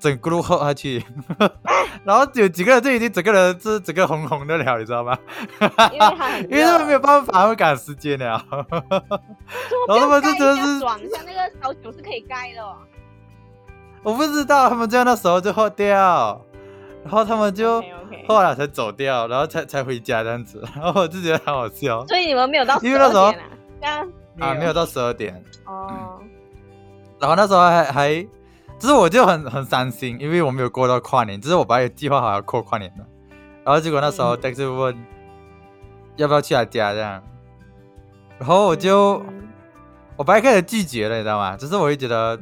[0.00, 1.00] 整咕噜喝下去，
[2.02, 5.16] 然后有几个人就已经整个人是整个红红的了，你知道吗？
[5.92, 8.44] 因为 因为他们没有办法，会赶时间了。
[8.50, 12.76] 然后他们就真的是爽，像那个烧酒是可以盖的。
[14.02, 16.44] 我不知道，他们就那时候就喝掉，
[17.04, 17.80] 然后他们就
[18.26, 20.60] 后来才走掉，然后才才回家这样子。
[20.74, 22.04] 然后我就觉得很好笑。
[22.08, 23.32] 所以你们没有到因为那时候
[24.40, 26.20] 啊，没有到十二点哦。
[27.20, 28.26] 然后那时候还还。
[28.80, 33.04] 就是我就很很伤心，因为我没有过到跨年，只是我本来计划好要过跨年的，
[33.64, 34.96] 然后结果那时候 d 就问
[36.14, 37.20] 要不要去他家这样，
[38.38, 39.20] 然后我就
[40.14, 41.56] 我本来开始拒绝了，你知道吗？
[41.56, 42.38] 只是我会觉得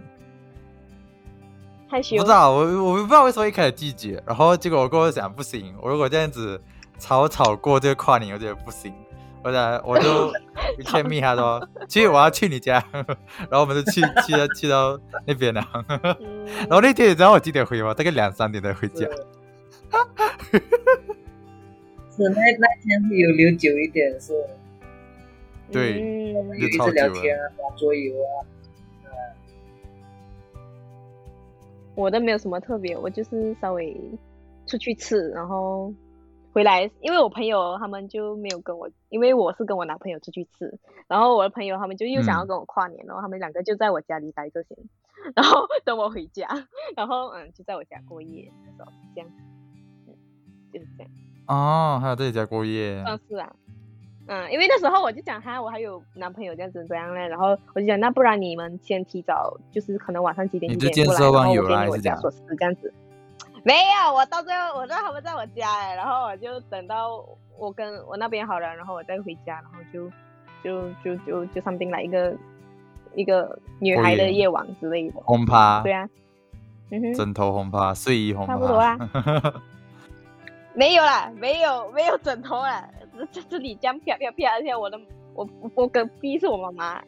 [1.89, 6.61] 害羞，不知道我我不知道为什么一开始拒绝，然后结果我跟我想不行，我如果这样子
[6.99, 8.93] 草草过这个跨年，我觉得不行。
[9.47, 10.33] 我来，我就
[10.83, 12.83] 签密他说，其实我要去你家，
[13.49, 15.63] 然后我们就去 去到去到那边了。
[15.89, 17.95] 然后那天你知道我几点回吗？
[17.95, 19.07] 大概两三点才回家。
[22.11, 24.33] 是那那天有留久一点是？
[25.71, 28.43] 对，就一直聊天啊，打桌游啊。
[31.95, 33.97] 我都没有什么特别，我就是稍微
[34.67, 35.95] 出去吃，然后。
[36.57, 44.75] 回来，因为我朋友他们就没有跟我，因为我是跟我男朋友出去吃，然后我的朋友他们就又想要跟我跨年，然后他们两个就在我家里待着先，
[45.35, 46.49] 然后等我回家，
[46.97, 48.51] 然后嗯就在我家过夜，
[49.15, 49.31] 这样，
[50.09, 50.15] 嗯
[50.73, 51.13] 就是这样。
[51.47, 53.05] 哦，还有在你家过夜？
[53.07, 53.53] 嗯是啊，
[54.27, 62.91] 嗯，因为那时候我就讲哈，我还有男朋友这样子这样嘞，然后我就讲那不然你们先提早，就是可能晚上几点几点过来，然后我给你我家锁匙这样子。
[63.67, 67.21] 没有，我到最后，我知道他们在我家哎，然后我就等到
[67.59, 70.09] 我跟我那边好了，然后我再回家，然后就
[70.63, 72.33] 就就就就上定来一个
[73.17, 75.21] 一个女孩的夜晚之类的。
[75.21, 75.83] 轰趴。
[75.83, 76.09] 对啊。
[76.91, 77.15] 嗯哼。
[77.15, 78.53] 枕头轰趴，睡衣轰趴。
[78.53, 78.97] 差不多啊。
[80.73, 82.89] 没有啦，没有没有枕头啦，
[83.33, 85.01] 这这里这样飘飘飘，而且我的
[85.35, 87.03] 我我隔壁是我妈妈。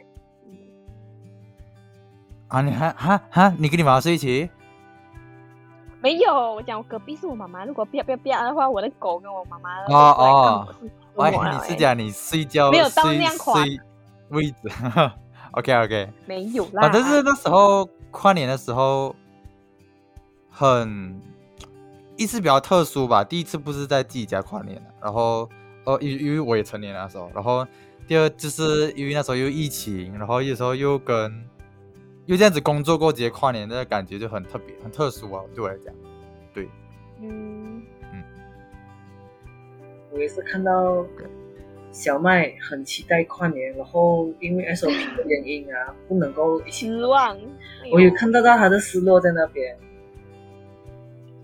[2.48, 4.50] 啊，你还哈哈，你跟你妈妈睡一起？
[6.01, 7.64] 没有，我讲我隔壁是我妈妈。
[7.64, 10.66] 如果不要不要不要的话，我的狗跟我妈妈哦
[11.16, 13.61] 哦，哎，你是讲你睡觉没有到那样夸
[14.28, 14.57] 位置
[15.53, 16.82] ？OK OK，没有啦。
[16.82, 19.16] 反正是那时候跨年的时候，
[20.51, 21.20] 很
[22.16, 23.24] 一次比较特殊吧。
[23.24, 25.49] 第一次不是在自己家跨年然后
[25.84, 27.66] 哦，因因为我也成年那时候，然后
[28.07, 31.47] 第二就是因为那时候又疫情，然后有时候又跟。
[32.28, 35.94] 因为这样子工作过节跨年的感觉就很特别、很特殊啊，对我来讲，
[36.52, 36.68] 对，
[37.22, 38.22] 嗯嗯，
[40.12, 41.06] 我也是看到
[41.90, 47.34] 小麦很期待跨年，然后因为 SOP 的原因啊，不能够一起失望。
[47.90, 49.74] 我有看到到他的失落在那边，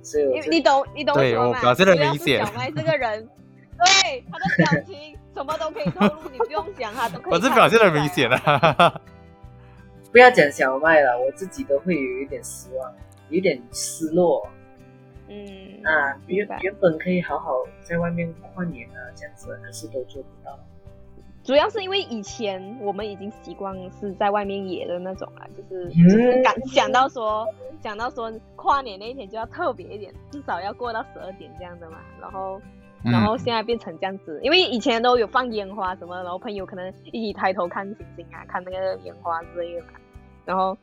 [0.03, 2.45] 所以你懂你懂对我表现的明显。
[2.45, 3.27] 小麦这个人，
[3.81, 7.33] 对他的表情什么都可以透露，你不用讲他都可以。
[7.33, 9.01] 我是表现的明显了。
[10.15, 12.95] 不要讲小麦了，我自己都会有一点失望，
[13.31, 14.47] 有点失落。
[15.27, 15.37] 嗯
[15.83, 17.51] 啊，原原本可以好好
[17.83, 20.57] 在外面跨年啊，这样子，可是都做不到。
[21.43, 27.45] 主要是因为以前我们已经习惯是在外面野的那种了，就是就是感想到说
[27.83, 31.99] 想到说跨年那一天就要特别一点，至少要过到十二点这样的嘛。
[32.21, 32.63] 然后
[33.03, 39.89] 然后现在变成这样子，因为以前都有放烟花什么，然后朋友可能一起抬头看星星啊，看那个烟花之类的嘛。
[40.45, 40.77] 然后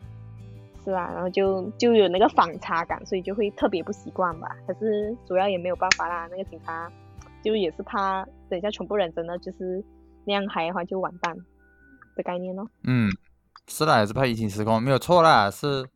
[0.83, 4.55] 是啊，然后就就有那个反差感，所以就会特别不习惯吧。
[4.65, 6.91] 可是主要也没有办法啦，那个警察
[7.43, 9.83] 就也是怕等一下全部人真的就是
[10.25, 11.35] 那样嗨的话就完蛋
[12.15, 12.67] 的概念咯。
[12.83, 13.09] 嗯，
[13.67, 15.87] 是啦，也是怕疫情失控，没有错啦，是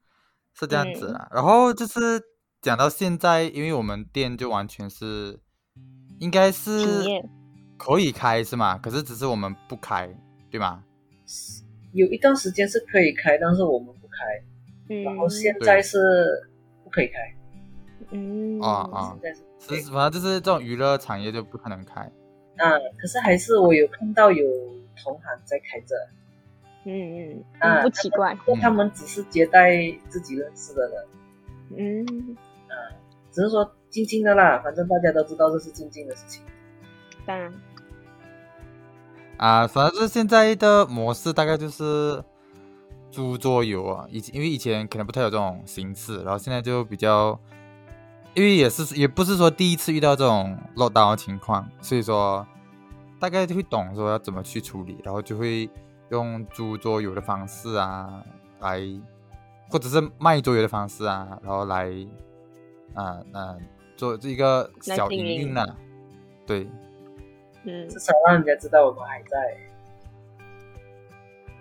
[0.54, 1.28] 是这样子啦。
[1.32, 2.22] 然后就是
[2.62, 5.40] 讲到现在，因为我们店就完全是
[6.20, 6.86] 应该是
[7.78, 8.78] 可以开是吗？
[8.78, 10.08] 可是只是我们不开，
[10.50, 10.84] 对吗？
[11.96, 14.44] 有一段时间是可以开，但是我们不开，
[14.90, 15.98] 嗯然后现在是
[16.84, 17.14] 不可以开。
[18.12, 19.18] 嗯啊啊，
[19.60, 22.02] 是是，反正就是这种娱乐产业就不可能开。
[22.58, 22.70] 嗯，
[23.00, 24.46] 可是还是我有看到有
[25.02, 25.96] 同行在开着。
[26.84, 29.74] 嗯嗯，不奇怪，他们只是接待
[30.10, 31.06] 自己认识的人。
[31.78, 32.36] 嗯，嗯，
[33.32, 36.44] 只是说静静的啦，反正大家都知道这是静静的事情。
[37.26, 37.52] 当然。
[39.38, 42.24] 啊，反正是现在的模式大概就是
[43.12, 47.40] 租桌游啊，以因为以前可能不太有这种形式，然后现在就比较，
[48.34, 52.46] 因为也是也不是说第一次遇到这种漏刀的情况，所以说
[53.20, 55.70] 大概就会懂说要怎么去处理，然后就会。
[56.12, 58.24] 用租桌游的方式啊，
[58.60, 58.80] 来，
[59.72, 61.90] 或者是卖桌游的方式啊，然后来，
[62.94, 63.56] 啊啊，
[63.98, 65.66] 做这一个小营运呢，
[66.46, 66.70] 对，
[67.66, 69.58] 嗯，至少让人家知道我们还在。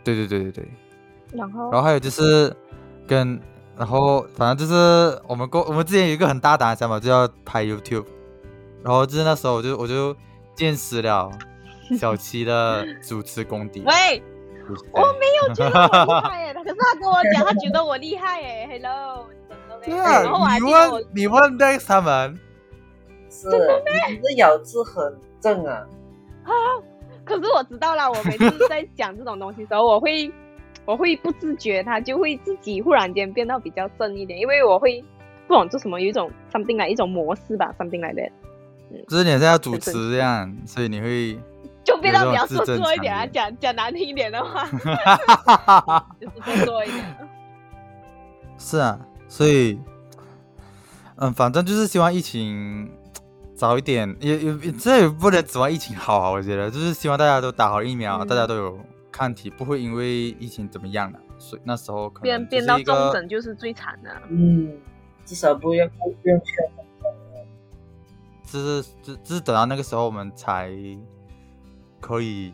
[0.05, 0.69] 对对对对对。
[1.33, 2.55] 然后，然后还有就是
[3.07, 3.41] 跟，
[3.77, 8.07] 然后反正就是我们过，我们之前有一个很大胆的想法，就要拍 YouTube，
[8.83, 10.15] 然后就是那时候我就我就
[10.55, 11.31] 见识了
[11.99, 13.83] 小七的主持功底。
[13.87, 14.23] 喂。
[14.93, 18.67] 我没有觉得我厉害耶，可 是他跟我讲，他觉得我厉害耶。
[18.71, 19.27] Hello，
[19.85, 22.41] 对啊，你问你问 Dex 他们，
[23.29, 23.51] 是，
[24.09, 25.87] 你的咬字很正啊。
[26.45, 26.51] 啊，
[27.25, 30.33] 可是我知道啦，我每次在讲这种东西的时候，我会
[30.87, 35.05] 我会不自觉，他就会自己忽然间变到比较正一点，因为我会
[35.47, 38.23] 不懂做什么，有一种 something 来一种模式吧，something 来的。
[39.09, 41.39] 就是你现在要主持这样，所以你会。
[41.85, 44.65] 就变得比较做作一点啊，讲 讲难听一点的话，
[46.19, 47.05] 就是做作一点。
[48.57, 49.79] 是啊，所以，
[51.17, 52.91] 嗯，反正就是希望疫情
[53.57, 56.31] 早一点，也也这也不能指望疫情好啊。
[56.31, 58.79] 我觉得就是希望大家都打好疫苗，大家都有
[59.11, 61.19] 抗体，不会因为疫情怎么样的。
[61.39, 64.11] 所以那时候可能变变到重症就是最惨的。
[64.29, 64.77] 嗯，
[65.25, 66.53] 至少不要不用去。
[68.51, 70.71] 就是只只是等到那个时候我们才。
[72.01, 72.53] 可以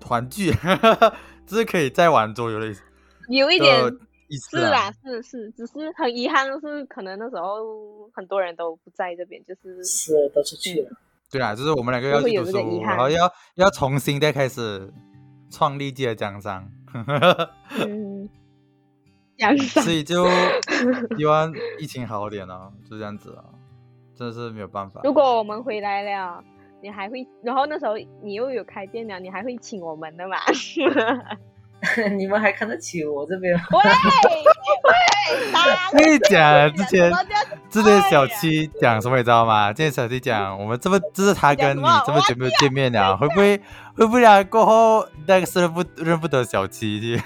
[0.00, 0.50] 团聚，
[1.46, 2.80] 就是可以再玩桌游的意思，
[3.28, 3.94] 有一点
[4.36, 10.90] 是啦，是是，只是很遗憾的是，可能那时候很多人都不在这边，就是是都出去了。
[11.30, 14.92] 对啊，就是我们两个要去读书，然后要要重新再开始
[15.50, 16.70] 创立自己的江山。
[17.86, 18.28] 嗯，
[19.36, 19.84] 江山。
[19.84, 20.26] 所以就
[21.16, 23.44] 希望疫情好点哦，就这样子啊，
[24.14, 25.00] 真的是没有办法。
[25.04, 26.44] 如果我们回来了。
[26.80, 30.36] 你还会，然后那时候你又有开店了，你还会请我们的嘛？
[32.16, 33.54] 你们还看得起我这边？
[33.54, 33.78] 喂
[34.84, 37.12] 喂，跟你讲，之前
[37.70, 39.72] 之前小七讲什么你知道吗？
[39.72, 43.56] 之前小七讲，我们这么这是他跟你这么久没有见面了，会不会
[43.94, 47.20] 会不会过后那个是认不认不得小七？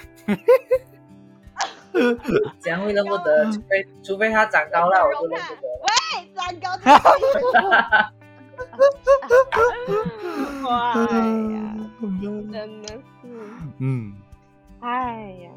[2.59, 3.45] 怎样会认不得？
[3.51, 5.61] 除非除非他长高了，我就认不得。
[5.83, 5.89] 喂，
[6.35, 6.69] 长高。
[10.69, 11.05] 哇呀，
[12.01, 13.27] 真的是，
[13.79, 14.13] 嗯，
[14.83, 15.49] 哎呀，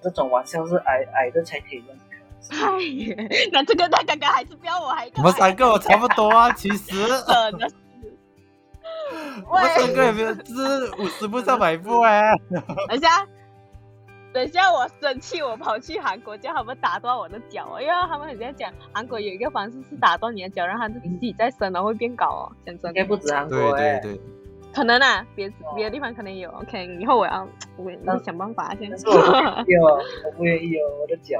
[0.00, 1.96] 这种玩笑是矮矮的才可以用。
[2.50, 2.80] 哎
[3.10, 7.74] 呀，那这个他刚刚还是不要我还我们三个我差不多啊，其实真的是，
[9.48, 12.22] 我们三个也没有，只是五十步上百步哎。
[12.88, 13.26] 等下。
[14.34, 22.52] 等下我生气，我跑去韩国叫他们打断我的脚，因为他们很在讲韩国有一个方式是打断你的脚，让他自己自己再生，然后会变高哦。
[22.64, 24.20] 讲真，应该不止韩国对对对，
[24.74, 26.50] 可能啊，别别的地方可能有。
[26.50, 27.46] OK，以后我要
[27.76, 28.90] 我我想办法先。
[29.02, 31.36] 我不愿意哦，我的脚。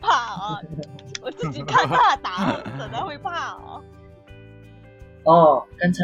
[0.00, 0.58] 怕哦，
[1.22, 3.82] 我自己看他打，真的会怕哦。
[5.24, 6.02] 哦，刚才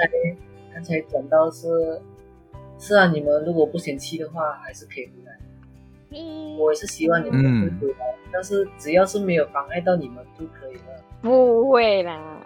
[0.73, 2.01] 刚才讲到是，
[2.79, 5.37] 是啊，你们如果不嫌弃的话，还是可以回来。
[6.59, 11.05] 我也是希望你们会回来，但是只要是没有妨碍到你们就可以了。
[11.21, 12.41] 不会啦，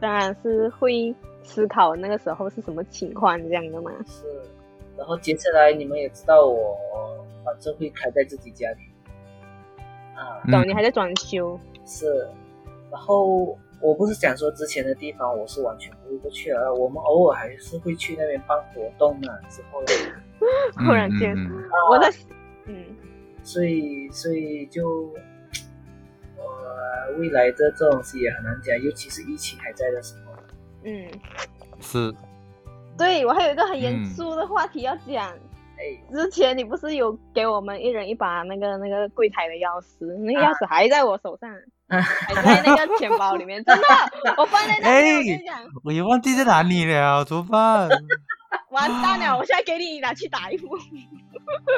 [0.00, 3.90] 当然是会思考那个时候是什么情况这样的吗。
[4.06, 4.24] 是，
[4.96, 6.78] 然后接下来你们也知道我
[7.44, 8.78] 反正会开在自己家里。
[10.14, 10.66] 啊，懂？
[10.66, 11.58] 你还在装修？
[11.84, 12.28] 是，
[12.90, 19.82] 然后我不是讲说之前的地方我是完全不会过去了，我们偶尔还是会去那边办活动呢，之后。
[20.76, 21.36] 突然间，
[21.88, 22.12] 我的，
[22.66, 22.84] 嗯，
[23.44, 25.12] 所以所以就，
[26.36, 30.21] 呃，未来的这东西也很难讲，尤其是疫情还在的时候。
[30.84, 31.06] 嗯，
[31.80, 32.14] 是。
[32.98, 35.32] 对我还有一个很严肃的话题要讲。
[36.12, 40.06] 之前你不是有给我们一人一把那个那个柜台的钥匙？
[40.18, 41.50] 那个钥匙还在我手上，
[41.88, 43.84] 还在那个钱包里面， 真的，
[44.36, 45.10] 我放在那里。
[45.10, 47.88] 我跟你讲，我也忘记在哪里了，怎么办？
[48.70, 49.36] 完蛋了！
[49.36, 50.68] 我现在给你拿去打一副。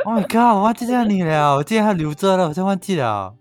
[0.05, 0.57] Oh my god！
[0.57, 3.35] 我忘记在哪里了，我竟然还留着了，我真忘记了。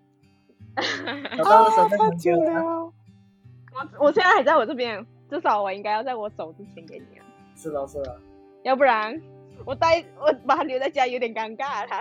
[1.38, 2.64] 找到手上很久了。
[3.74, 7.26] 我我现在还在我这边，至少我应该要在我走之前给你啊。
[7.56, 8.20] 是的，是的。
[8.62, 9.20] 要不然
[9.66, 12.00] 我带我把它留在家有点尴尬，他。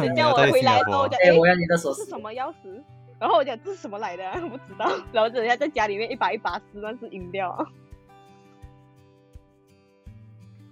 [0.00, 2.82] 等下我回来之后讲，哎，我要你的手是什么钥匙？
[3.20, 4.28] 然后我讲这是什么来的？
[4.48, 4.90] 不知道。
[5.12, 7.64] 然后等下在家里面一把一把撕，那是音调。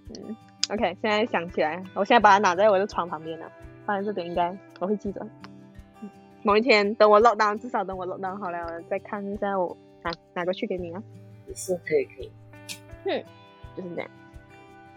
[0.09, 0.35] 嗯
[0.71, 3.49] ，OK，现在想起来，我现在把它拿在我的床旁边了，
[3.85, 5.25] 放在这边应该我会记得。
[6.43, 11.01] 某一天，等我落单，至少等我落单好了，我再看一下我拿拿过去给你啊。
[11.47, 12.31] 也是可以可以。
[13.05, 13.23] 哼，
[13.75, 14.09] 就是这样。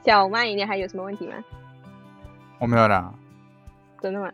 [0.05, 1.35] 小麦，你还有什么问题吗？
[2.59, 3.13] 我没有啦。
[4.01, 4.31] 真的吗？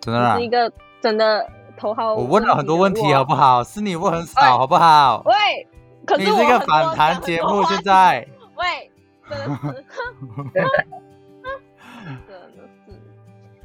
[0.00, 0.36] 真的啦。
[0.36, 2.14] 是一个真的头号。
[2.14, 3.64] 我问了很多问题，好不好？
[3.64, 5.22] 是你问很少，好不好？
[5.26, 5.66] 喂，
[6.06, 8.26] 可是你是一个反弹节目，现在。
[8.56, 8.90] 喂，
[9.28, 10.94] 真的是。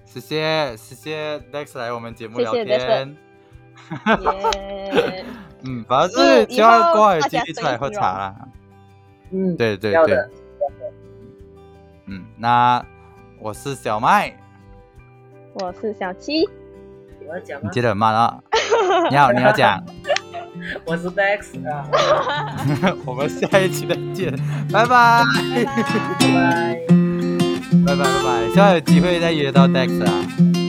[0.05, 3.15] 谢谢谢谢 Dex 来我们节目聊天。
[5.67, 8.35] 嗯，反正是希望过会继续出来喝茶啦。
[9.31, 10.17] 嗯，对对对。
[12.07, 12.83] 嗯，那
[13.39, 14.33] 我是小麦，
[15.53, 16.47] 我是小七。
[17.27, 17.67] 我要讲吗？
[17.67, 18.39] 你接得很慢啊。
[19.09, 19.83] 你好，你要讲。
[20.85, 21.87] 我是 Dex 啊。
[23.05, 24.31] 我们下一期再见，
[24.71, 25.23] 拜拜。
[26.19, 26.79] 拜拜。
[27.85, 30.64] 拜拜拜拜，希望有机会再约到 Dex 啊。